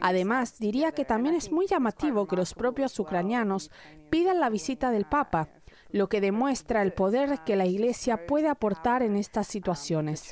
Además, 0.00 0.58
diría 0.58 0.92
que 0.92 1.04
también 1.04 1.34
es 1.34 1.50
muy 1.50 1.66
llamativo 1.66 2.26
que 2.26 2.36
los 2.36 2.54
propios 2.54 2.98
ucranianos 2.98 3.70
pidan 4.08 4.40
la 4.40 4.48
visita 4.48 4.90
del 4.90 5.04
Papa, 5.04 5.48
lo 5.92 6.08
que 6.08 6.20
demuestra 6.20 6.82
el 6.82 6.92
poder 6.92 7.40
que 7.44 7.56
la 7.56 7.66
Iglesia 7.66 8.26
puede 8.26 8.48
aportar 8.48 9.02
en 9.02 9.16
estas 9.16 9.46
situaciones. 9.46 10.30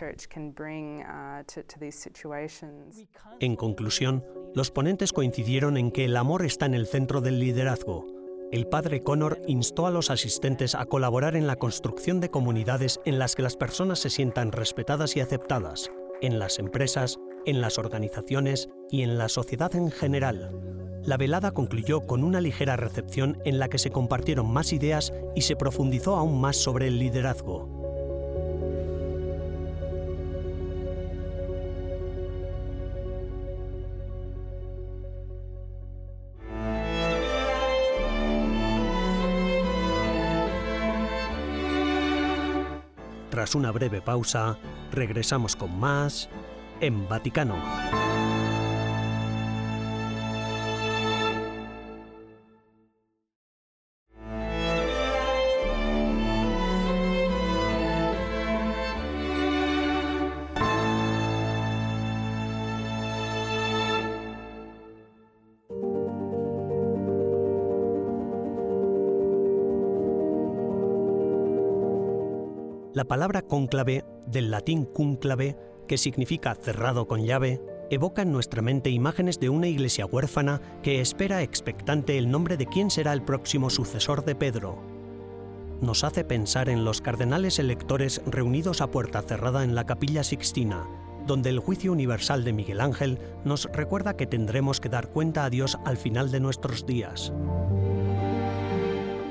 En 3.40 3.56
conclusión, 3.56 4.24
los 4.54 4.70
ponentes 4.70 5.12
coincidieron 5.12 5.76
en 5.76 5.90
que 5.90 6.04
el 6.04 6.16
amor 6.16 6.44
está 6.44 6.66
en 6.66 6.74
el 6.74 6.86
centro 6.86 7.20
del 7.20 7.38
liderazgo. 7.38 8.06
El 8.50 8.66
padre 8.66 9.02
Connor 9.02 9.42
instó 9.46 9.86
a 9.86 9.90
los 9.90 10.10
asistentes 10.10 10.74
a 10.74 10.86
colaborar 10.86 11.36
en 11.36 11.46
la 11.46 11.56
construcción 11.56 12.20
de 12.20 12.30
comunidades 12.30 12.98
en 13.04 13.18
las 13.18 13.34
que 13.34 13.42
las 13.42 13.56
personas 13.56 13.98
se 13.98 14.08
sientan 14.08 14.52
respetadas 14.52 15.16
y 15.16 15.20
aceptadas, 15.20 15.90
en 16.22 16.38
las 16.38 16.58
empresas, 16.58 17.18
en 17.44 17.60
las 17.60 17.78
organizaciones 17.78 18.70
y 18.90 19.02
en 19.02 19.18
la 19.18 19.28
sociedad 19.28 19.74
en 19.74 19.90
general. 19.90 20.77
La 21.08 21.16
velada 21.16 21.52
concluyó 21.52 22.02
con 22.02 22.22
una 22.22 22.38
ligera 22.38 22.76
recepción 22.76 23.38
en 23.46 23.58
la 23.58 23.68
que 23.68 23.78
se 23.78 23.90
compartieron 23.90 24.52
más 24.52 24.74
ideas 24.74 25.10
y 25.34 25.40
se 25.40 25.56
profundizó 25.56 26.16
aún 26.16 26.38
más 26.38 26.58
sobre 26.58 26.88
el 26.88 26.98
liderazgo. 26.98 27.66
Tras 43.30 43.54
una 43.54 43.72
breve 43.72 44.02
pausa, 44.02 44.58
regresamos 44.92 45.56
con 45.56 45.80
más 45.80 46.28
en 46.82 47.08
Vaticano. 47.08 47.56
La 72.98 73.04
palabra 73.04 73.42
cónclave, 73.42 74.04
del 74.26 74.50
latín 74.50 74.84
cúnclave, 74.84 75.56
que 75.86 75.96
significa 75.96 76.56
cerrado 76.56 77.06
con 77.06 77.24
llave, 77.24 77.62
evoca 77.90 78.22
en 78.22 78.32
nuestra 78.32 78.60
mente 78.60 78.90
imágenes 78.90 79.38
de 79.38 79.50
una 79.50 79.68
iglesia 79.68 80.04
huérfana 80.04 80.60
que 80.82 81.00
espera 81.00 81.42
expectante 81.42 82.18
el 82.18 82.28
nombre 82.28 82.56
de 82.56 82.66
quién 82.66 82.90
será 82.90 83.12
el 83.12 83.22
próximo 83.22 83.70
sucesor 83.70 84.24
de 84.24 84.34
Pedro. 84.34 84.82
Nos 85.80 86.02
hace 86.02 86.24
pensar 86.24 86.68
en 86.68 86.84
los 86.84 87.00
cardenales 87.00 87.60
electores 87.60 88.20
reunidos 88.26 88.80
a 88.80 88.90
puerta 88.90 89.22
cerrada 89.22 89.62
en 89.62 89.76
la 89.76 89.86
capilla 89.86 90.24
sixtina, 90.24 90.84
donde 91.24 91.50
el 91.50 91.60
juicio 91.60 91.92
universal 91.92 92.42
de 92.42 92.52
Miguel 92.52 92.80
Ángel 92.80 93.20
nos 93.44 93.66
recuerda 93.66 94.16
que 94.16 94.26
tendremos 94.26 94.80
que 94.80 94.88
dar 94.88 95.10
cuenta 95.10 95.44
a 95.44 95.50
Dios 95.50 95.78
al 95.84 95.98
final 95.98 96.32
de 96.32 96.40
nuestros 96.40 96.84
días. 96.84 97.32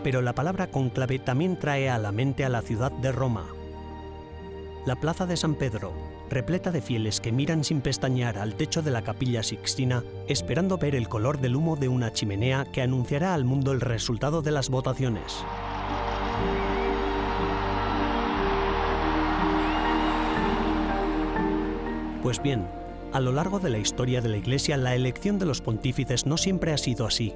Pero 0.05 0.21
la 0.21 0.33
palabra 0.33 0.67
cónclave 0.67 1.19
también 1.19 1.59
trae 1.59 1.89
a 1.89 1.97
la 1.97 2.13
mente 2.13 2.45
a 2.45 2.49
la 2.49 2.61
ciudad 2.61 2.93
de 2.93 3.11
Roma, 3.11 3.56
la 4.87 4.95
plaza 4.95 5.25
de 5.25 5.35
San 5.35 5.55
Pedro, 5.55 5.91
repleta 6.29 6.71
de 6.71 6.81
fieles 6.81 7.19
que 7.19 7.33
miran 7.33 7.65
sin 7.65 7.81
pestañear 7.81 8.37
al 8.37 8.55
techo 8.55 8.81
de 8.81 8.89
la 8.89 9.01
capilla 9.01 9.43
sixtina, 9.43 10.01
esperando 10.29 10.77
ver 10.77 10.95
el 10.95 11.09
color 11.09 11.41
del 11.41 11.57
humo 11.57 11.75
de 11.75 11.89
una 11.89 12.13
chimenea 12.13 12.63
que 12.71 12.81
anunciará 12.81 13.33
al 13.33 13.43
mundo 13.43 13.73
el 13.73 13.81
resultado 13.81 14.41
de 14.41 14.51
las 14.51 14.69
votaciones. 14.69 15.43
Pues 22.23 22.41
bien, 22.41 22.65
a 23.11 23.19
lo 23.19 23.33
largo 23.33 23.59
de 23.59 23.69
la 23.69 23.79
historia 23.79 24.21
de 24.21 24.29
la 24.29 24.37
Iglesia 24.37 24.77
la 24.77 24.95
elección 24.95 25.37
de 25.37 25.47
los 25.47 25.59
pontífices 25.59 26.25
no 26.25 26.37
siempre 26.37 26.71
ha 26.71 26.77
sido 26.77 27.05
así. 27.05 27.33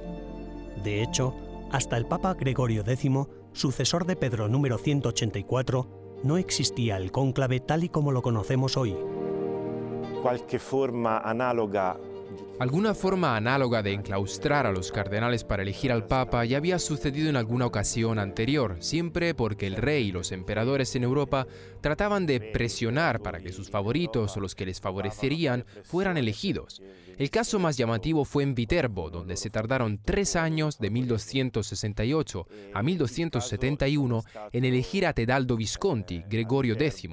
De 0.82 1.02
hecho, 1.02 1.34
hasta 1.70 1.98
el 1.98 2.06
Papa 2.06 2.32
Gregorio 2.32 2.82
X, 2.86 3.10
sucesor 3.52 4.06
de 4.06 4.16
Pedro 4.16 4.48
número 4.48 4.78
184, 4.78 6.01
no 6.22 6.36
existía 6.36 6.96
el 6.96 7.10
cónclave 7.12 7.60
tal 7.60 7.84
y 7.84 7.88
como 7.88 8.12
lo 8.12 8.22
conocemos 8.22 8.76
hoy. 8.76 8.96
forma 10.58 11.18
análoga 11.18 11.98
Alguna 12.58 12.94
forma 12.94 13.36
análoga 13.36 13.82
de 13.82 13.92
enclaustrar 13.92 14.66
a 14.66 14.72
los 14.72 14.92
cardenales 14.92 15.42
para 15.42 15.62
elegir 15.62 15.90
al 15.90 16.06
Papa 16.06 16.44
ya 16.44 16.58
había 16.58 16.78
sucedido 16.78 17.28
en 17.28 17.36
alguna 17.36 17.66
ocasión 17.66 18.20
anterior, 18.20 18.76
siempre 18.78 19.34
porque 19.34 19.66
el 19.66 19.74
rey 19.74 20.08
y 20.08 20.12
los 20.12 20.30
emperadores 20.30 20.94
en 20.94 21.02
Europa 21.02 21.48
trataban 21.80 22.24
de 22.24 22.40
presionar 22.40 23.20
para 23.20 23.40
que 23.40 23.52
sus 23.52 23.68
favoritos 23.68 24.36
o 24.36 24.40
los 24.40 24.54
que 24.54 24.66
les 24.66 24.80
favorecerían 24.80 25.64
fueran 25.82 26.16
elegidos. 26.16 26.82
El 27.22 27.30
caso 27.30 27.60
más 27.60 27.76
llamativo 27.76 28.24
fue 28.24 28.42
en 28.42 28.56
Viterbo, 28.56 29.08
donde 29.08 29.36
se 29.36 29.48
tardaron 29.48 30.00
tres 30.04 30.34
años 30.34 30.80
de 30.80 30.90
1268 30.90 32.48
a 32.74 32.82
1271 32.82 34.24
en 34.50 34.64
elegir 34.64 35.06
a 35.06 35.12
Tedaldo 35.12 35.56
Visconti, 35.56 36.24
Gregorio 36.28 36.74
X. 36.74 37.08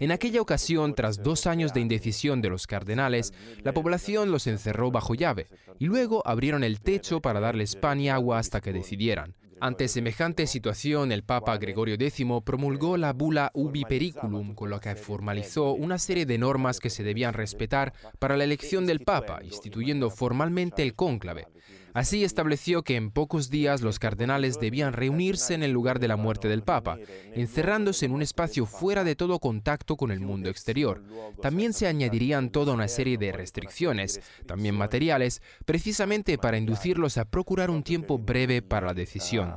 En 0.00 0.10
aquella 0.10 0.40
ocasión, 0.40 0.96
tras 0.96 1.22
dos 1.22 1.46
años 1.46 1.72
de 1.72 1.80
indecisión 1.80 2.42
de 2.42 2.48
los 2.48 2.66
cardenales, 2.66 3.32
la 3.62 3.72
población 3.72 4.32
los 4.32 4.48
encerró 4.48 4.90
bajo 4.90 5.14
llave 5.14 5.46
y 5.78 5.84
luego 5.84 6.26
abrieron 6.26 6.64
el 6.64 6.80
techo 6.80 7.20
para 7.20 7.38
darles 7.38 7.76
pan 7.76 8.00
y 8.00 8.08
agua 8.08 8.40
hasta 8.40 8.60
que 8.60 8.72
decidieran. 8.72 9.36
Ante 9.64 9.86
semejante 9.86 10.48
situación, 10.48 11.12
el 11.12 11.22
Papa 11.22 11.56
Gregorio 11.56 11.94
X 11.94 12.26
promulgó 12.44 12.96
la 12.96 13.12
bula 13.12 13.52
Ubi 13.54 13.84
Periculum, 13.84 14.56
con 14.56 14.70
la 14.70 14.80
que 14.80 14.96
formalizó 14.96 15.70
una 15.74 15.98
serie 15.98 16.26
de 16.26 16.36
normas 16.36 16.80
que 16.80 16.90
se 16.90 17.04
debían 17.04 17.32
respetar 17.32 17.92
para 18.18 18.36
la 18.36 18.42
elección 18.42 18.86
del 18.86 19.04
Papa, 19.04 19.38
instituyendo 19.44 20.10
formalmente 20.10 20.82
el 20.82 20.96
cónclave. 20.96 21.46
Así 21.94 22.24
estableció 22.24 22.82
que 22.82 22.96
en 22.96 23.10
pocos 23.10 23.50
días 23.50 23.82
los 23.82 23.98
cardenales 23.98 24.58
debían 24.58 24.92
reunirse 24.92 25.54
en 25.54 25.62
el 25.62 25.72
lugar 25.72 25.98
de 25.98 26.08
la 26.08 26.16
muerte 26.16 26.48
del 26.48 26.62
Papa, 26.62 26.98
encerrándose 27.34 28.06
en 28.06 28.12
un 28.12 28.22
espacio 28.22 28.66
fuera 28.66 29.04
de 29.04 29.16
todo 29.16 29.38
contacto 29.38 29.96
con 29.96 30.10
el 30.10 30.20
mundo 30.20 30.48
exterior. 30.48 31.02
También 31.40 31.72
se 31.72 31.86
añadirían 31.86 32.50
toda 32.50 32.72
una 32.72 32.88
serie 32.88 33.18
de 33.18 33.32
restricciones, 33.32 34.20
también 34.46 34.74
materiales, 34.74 35.42
precisamente 35.64 36.38
para 36.38 36.56
inducirlos 36.56 37.18
a 37.18 37.24
procurar 37.24 37.70
un 37.70 37.82
tiempo 37.82 38.18
breve 38.18 38.62
para 38.62 38.88
la 38.88 38.94
decisión. 38.94 39.54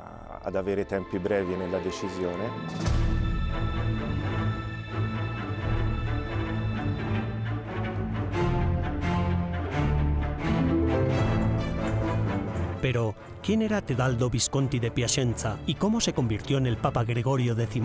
Pero, 12.85 13.15
¿quién 13.41 13.63
era 13.63 13.81
Tedaldo 13.81 14.29
Visconti 14.29 14.77
de 14.77 14.91
Piacenza 14.91 15.57
y 15.65 15.73
cómo 15.73 15.99
se 15.99 16.13
convirtió 16.13 16.59
en 16.59 16.67
el 16.67 16.77
Papa 16.77 17.03
Gregorio 17.03 17.59
X? 17.59 17.81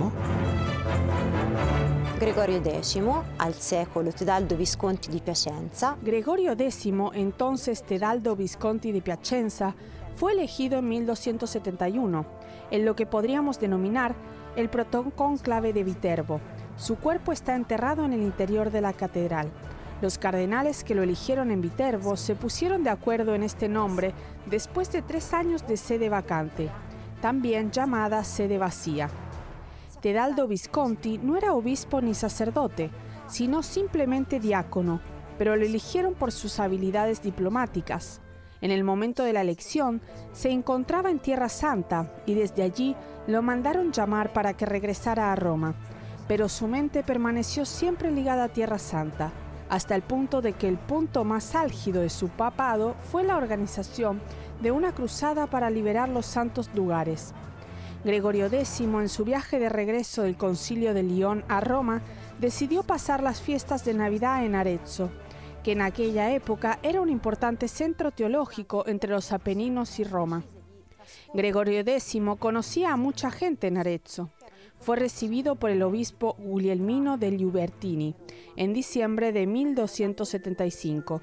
Gregorio 2.21 2.59
X, 2.59 3.01
al 3.39 3.55
secolo 3.55 4.13
Tedaldo 4.13 4.59
Visconti 4.59 5.11
di 5.11 5.21
Piacenza. 5.21 5.97
Gregorio 6.03 6.53
X, 6.53 6.93
entonces 7.15 7.83
Tedaldo 7.83 8.37
Visconti 8.37 8.93
de 8.93 9.01
Piacenza, 9.01 9.75
fue 10.17 10.33
elegido 10.33 10.81
en 10.81 10.89
1271, 10.91 12.27
en 12.71 12.85
lo 12.85 12.95
que 12.95 13.07
podríamos 13.07 13.59
denominar 13.59 14.15
el 14.55 14.69
protoncónclave 14.69 15.73
de 15.73 15.83
Viterbo. 15.83 16.43
Su 16.77 16.97
cuerpo 16.97 17.33
está 17.33 17.55
enterrado 17.55 18.05
en 18.05 18.13
el 18.13 18.21
interior 18.21 18.71
de 18.71 18.83
la 18.83 18.93
catedral. 18.93 19.51
Los 20.01 20.17
cardenales 20.17 20.83
que 20.83 20.95
lo 20.95 21.03
eligieron 21.03 21.51
en 21.51 21.61
Viterbo 21.61 22.17
se 22.17 22.35
pusieron 22.35 22.83
de 22.83 22.91
acuerdo 22.91 23.35
en 23.35 23.43
este 23.43 23.69
nombre 23.69 24.15
después 24.47 24.91
de 24.93 25.03
tres 25.03 25.35
años 25.35 25.67
de 25.67 25.77
sede 25.77 26.09
vacante, 26.09 26.71
también 27.21 27.71
llamada 27.71 28.25
sede 28.25 28.57
vacía. 28.57 29.11
Tedaldo 30.01 30.49
Visconti 30.49 31.19
no 31.19 31.37
era 31.37 31.53
obispo 31.53 32.01
ni 32.01 32.15
sacerdote, 32.15 32.91
sino 33.29 33.63
simplemente 33.63 34.41
diácono, 34.41 35.01
pero 35.37 35.55
lo 35.55 35.65
eligieron 35.67 36.15
por 36.15 36.33
sus 36.33 36.59
habilidades 36.59 37.21
diplomáticas. 37.23 38.23
En 38.63 38.71
el 38.71 38.85
momento 38.85 39.23
de 39.23 39.35
la 39.35 39.43
elección, 39.43 40.01
se 40.33 40.51
encontraba 40.51 41.11
en 41.11 41.19
Tierra 41.19 41.51
Santa 41.51 42.15
y 42.25 42.35
desde 42.35 42.63
allí 42.63 42.97
lo 43.27 43.43
mandaron 43.43 43.93
llamar 43.93 44.33
para 44.33 44.55
que 44.55 44.65
regresara 44.65 45.33
a 45.33 45.37
Roma. 45.37 45.75
pero 46.31 46.49
su 46.49 46.69
mente 46.69 47.03
permaneció 47.03 47.65
siempre 47.65 48.13
ligada 48.13 48.45
a 48.45 48.49
Tierra 48.49 48.79
Santa, 48.79 49.33
hasta 49.71 49.95
el 49.95 50.03
punto 50.03 50.43
de 50.43 50.53
que 50.53 50.69
el 50.69 50.77
punto 50.77 51.25
más 51.25 51.55
álgido 51.55 52.03
de 52.03 52.11
su 52.11 52.29
papado 52.29 52.97
fue 53.11 53.23
la 53.23 53.37
organización 53.37 54.21
de 54.61 54.73
una 54.73 54.93
cruzada 54.93 55.47
para 55.47 55.71
liberar 55.71 56.09
los 56.09 56.27
santos 56.27 56.69
lugares. 56.75 57.33
Gregorio 58.05 58.47
X, 58.47 58.81
en 58.81 59.09
su 59.09 59.25
viaje 59.25 59.59
de 59.59 59.69
regreso 59.69 60.23
del 60.23 60.37
concilio 60.37 60.93
de 60.93 61.05
Lyon 61.05 61.45
a 61.49 61.61
Roma, 61.61 62.03
decidió 62.41 62.83
pasar 62.83 63.23
las 63.23 63.41
fiestas 63.41 63.85
de 63.85 63.95
Navidad 63.95 64.45
en 64.45 64.57
Arezzo, 64.57 65.11
que 65.63 65.73
en 65.73 65.83
aquella 65.83 66.33
época 66.33 66.81
era 66.83 67.01
un 67.01 67.09
importante 67.09 67.69
centro 67.69 68.11
teológico 68.11 68.85
entre 68.89 69.11
los 69.11 69.33
Apeninos 69.33 69.99
y 70.01 70.05
Roma. 70.05 70.43
Gregorio 71.33 71.81
X 71.81 72.17
conocía 72.39 72.93
a 72.93 72.97
mucha 72.97 73.31
gente 73.31 73.69
en 73.69 73.77
Arezzo. 73.77 74.31
Fue 74.81 74.97
recibido 74.97 75.57
por 75.57 75.69
el 75.71 75.83
obispo 75.83 76.37
Guglielmino 76.39 77.19
degli 77.19 77.45
Ubertini 77.45 78.15
en 78.57 78.73
diciembre 78.73 79.31
de 79.31 79.47
1275. 79.47 81.21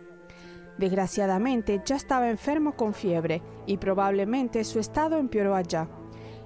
Desgraciadamente 0.77 1.81
ya 1.83 1.95
estaba 1.95 2.29
enfermo 2.29 2.75
con 2.75 2.93
fiebre 2.93 3.41
y 3.65 3.77
probablemente 3.77 4.63
su 4.63 4.79
estado 4.79 5.17
empeoró 5.17 5.55
allá. 5.55 5.89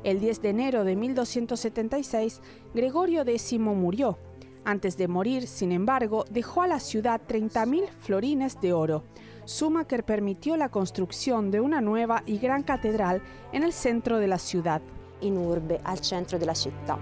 El 0.06 0.22
10 0.22 0.42
de 0.42 0.50
enero 0.50 0.84
de 0.86 0.96
1276, 0.96 2.42
Gregorio 2.74 3.22
X 3.24 3.60
murió. 3.60 4.18
Antes 4.64 4.96
de 4.96 5.10
morir, 5.10 5.48
sin 5.48 5.74
embargo, 5.74 6.24
dejó 6.32 6.62
a 6.62 6.68
la 6.68 6.80
ciudad 6.80 7.22
30.000 7.28 7.90
florines 8.00 8.62
de 8.62 8.72
oro, 8.72 9.04
suma 9.44 9.86
que 9.86 10.02
permitió 10.02 10.56
la 10.56 10.70
construcción 10.70 11.52
de 11.52 11.60
una 11.60 11.82
nueva 11.82 12.24
y 12.26 12.38
gran 12.38 12.64
catedral 12.64 13.22
en 13.52 13.64
el 13.64 13.74
centro 13.74 14.18
de 14.18 14.28
la 14.28 14.40
ciudad. 14.40 14.82
In 15.22 15.38
urbe, 15.38 15.80
al 15.84 16.00
centro 16.00 16.38
de 16.38 16.46
la 16.46 16.56
ciudad. 16.56 16.98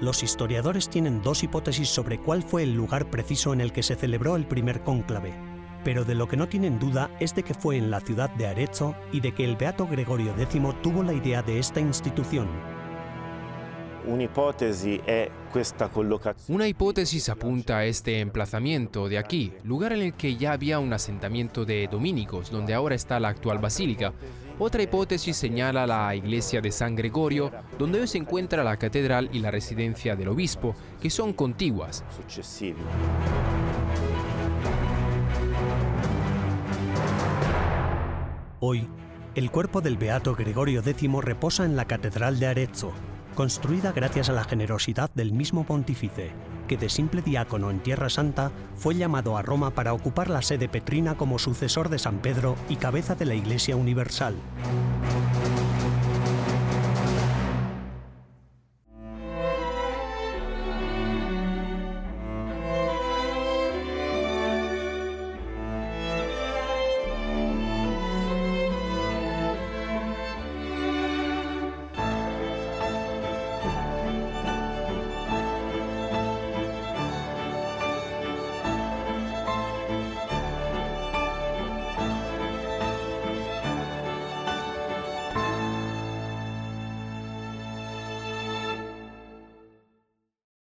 Los 0.00 0.22
historiadores 0.22 0.90
tienen 0.90 1.22
dos 1.22 1.42
hipótesis 1.42 1.88
sobre 1.88 2.18
cuál 2.20 2.42
fue 2.42 2.62
el 2.64 2.74
lugar 2.74 3.10
preciso 3.10 3.54
en 3.54 3.62
el 3.62 3.72
que 3.72 3.82
se 3.82 3.94
celebró 3.94 4.36
el 4.36 4.46
primer 4.46 4.82
cónclave, 4.82 5.32
pero 5.84 6.04
de 6.04 6.14
lo 6.14 6.28
que 6.28 6.36
no 6.36 6.48
tienen 6.48 6.78
duda 6.78 7.10
es 7.18 7.34
de 7.34 7.42
que 7.42 7.54
fue 7.54 7.76
en 7.76 7.90
la 7.90 8.00
ciudad 8.00 8.28
de 8.30 8.46
Arezzo 8.46 8.94
y 9.10 9.20
de 9.20 9.32
que 9.32 9.44
el 9.44 9.56
beato 9.56 9.86
Gregorio 9.86 10.34
X 10.38 10.60
tuvo 10.82 11.02
la 11.02 11.14
idea 11.14 11.42
de 11.42 11.58
esta 11.58 11.80
institución. 11.80 12.48
Una 16.48 16.68
hipótesis 16.68 17.28
apunta 17.28 17.78
a 17.78 17.84
este 17.86 18.20
emplazamiento 18.20 19.08
de 19.08 19.18
aquí, 19.18 19.52
lugar 19.64 19.92
en 19.92 20.02
el 20.02 20.12
que 20.12 20.36
ya 20.36 20.52
había 20.52 20.78
un 20.78 20.92
asentamiento 20.92 21.64
de 21.64 21.88
dominicos, 21.90 22.50
donde 22.50 22.74
ahora 22.74 22.94
está 22.94 23.18
la 23.18 23.30
actual 23.30 23.58
basílica. 23.58 24.12
Otra 24.58 24.82
hipótesis 24.82 25.36
señala 25.36 25.86
la 25.86 26.14
iglesia 26.14 26.62
de 26.62 26.72
San 26.72 26.96
Gregorio, 26.96 27.52
donde 27.78 28.00
hoy 28.00 28.06
se 28.06 28.16
encuentra 28.16 28.64
la 28.64 28.78
catedral 28.78 29.28
y 29.30 29.40
la 29.40 29.50
residencia 29.50 30.16
del 30.16 30.28
obispo, 30.28 30.74
que 30.98 31.10
son 31.10 31.34
contiguas. 31.34 32.02
Hoy, 38.60 38.88
el 39.34 39.50
cuerpo 39.50 39.82
del 39.82 39.98
beato 39.98 40.34
Gregorio 40.34 40.80
X 40.80 41.12
reposa 41.20 41.66
en 41.66 41.76
la 41.76 41.84
Catedral 41.84 42.40
de 42.40 42.46
Arezzo, 42.46 42.92
construida 43.34 43.92
gracias 43.92 44.30
a 44.30 44.32
la 44.32 44.44
generosidad 44.44 45.10
del 45.14 45.32
mismo 45.32 45.64
pontífice, 45.64 46.30
que 46.66 46.76
de 46.76 46.88
simple 46.88 47.22
diácono 47.22 47.70
en 47.70 47.80
Tierra 47.80 48.10
Santa 48.10 48.50
fue 48.76 48.94
llamado 48.94 49.36
a 49.36 49.42
Roma 49.42 49.70
para 49.70 49.92
ocupar 49.92 50.30
la 50.30 50.42
sede 50.42 50.68
petrina 50.68 51.16
como 51.16 51.38
sucesor 51.38 51.88
de 51.88 51.98
San 51.98 52.18
Pedro 52.18 52.56
y 52.68 52.76
cabeza 52.76 53.14
de 53.14 53.26
la 53.26 53.34
Iglesia 53.34 53.76
Universal. 53.76 54.34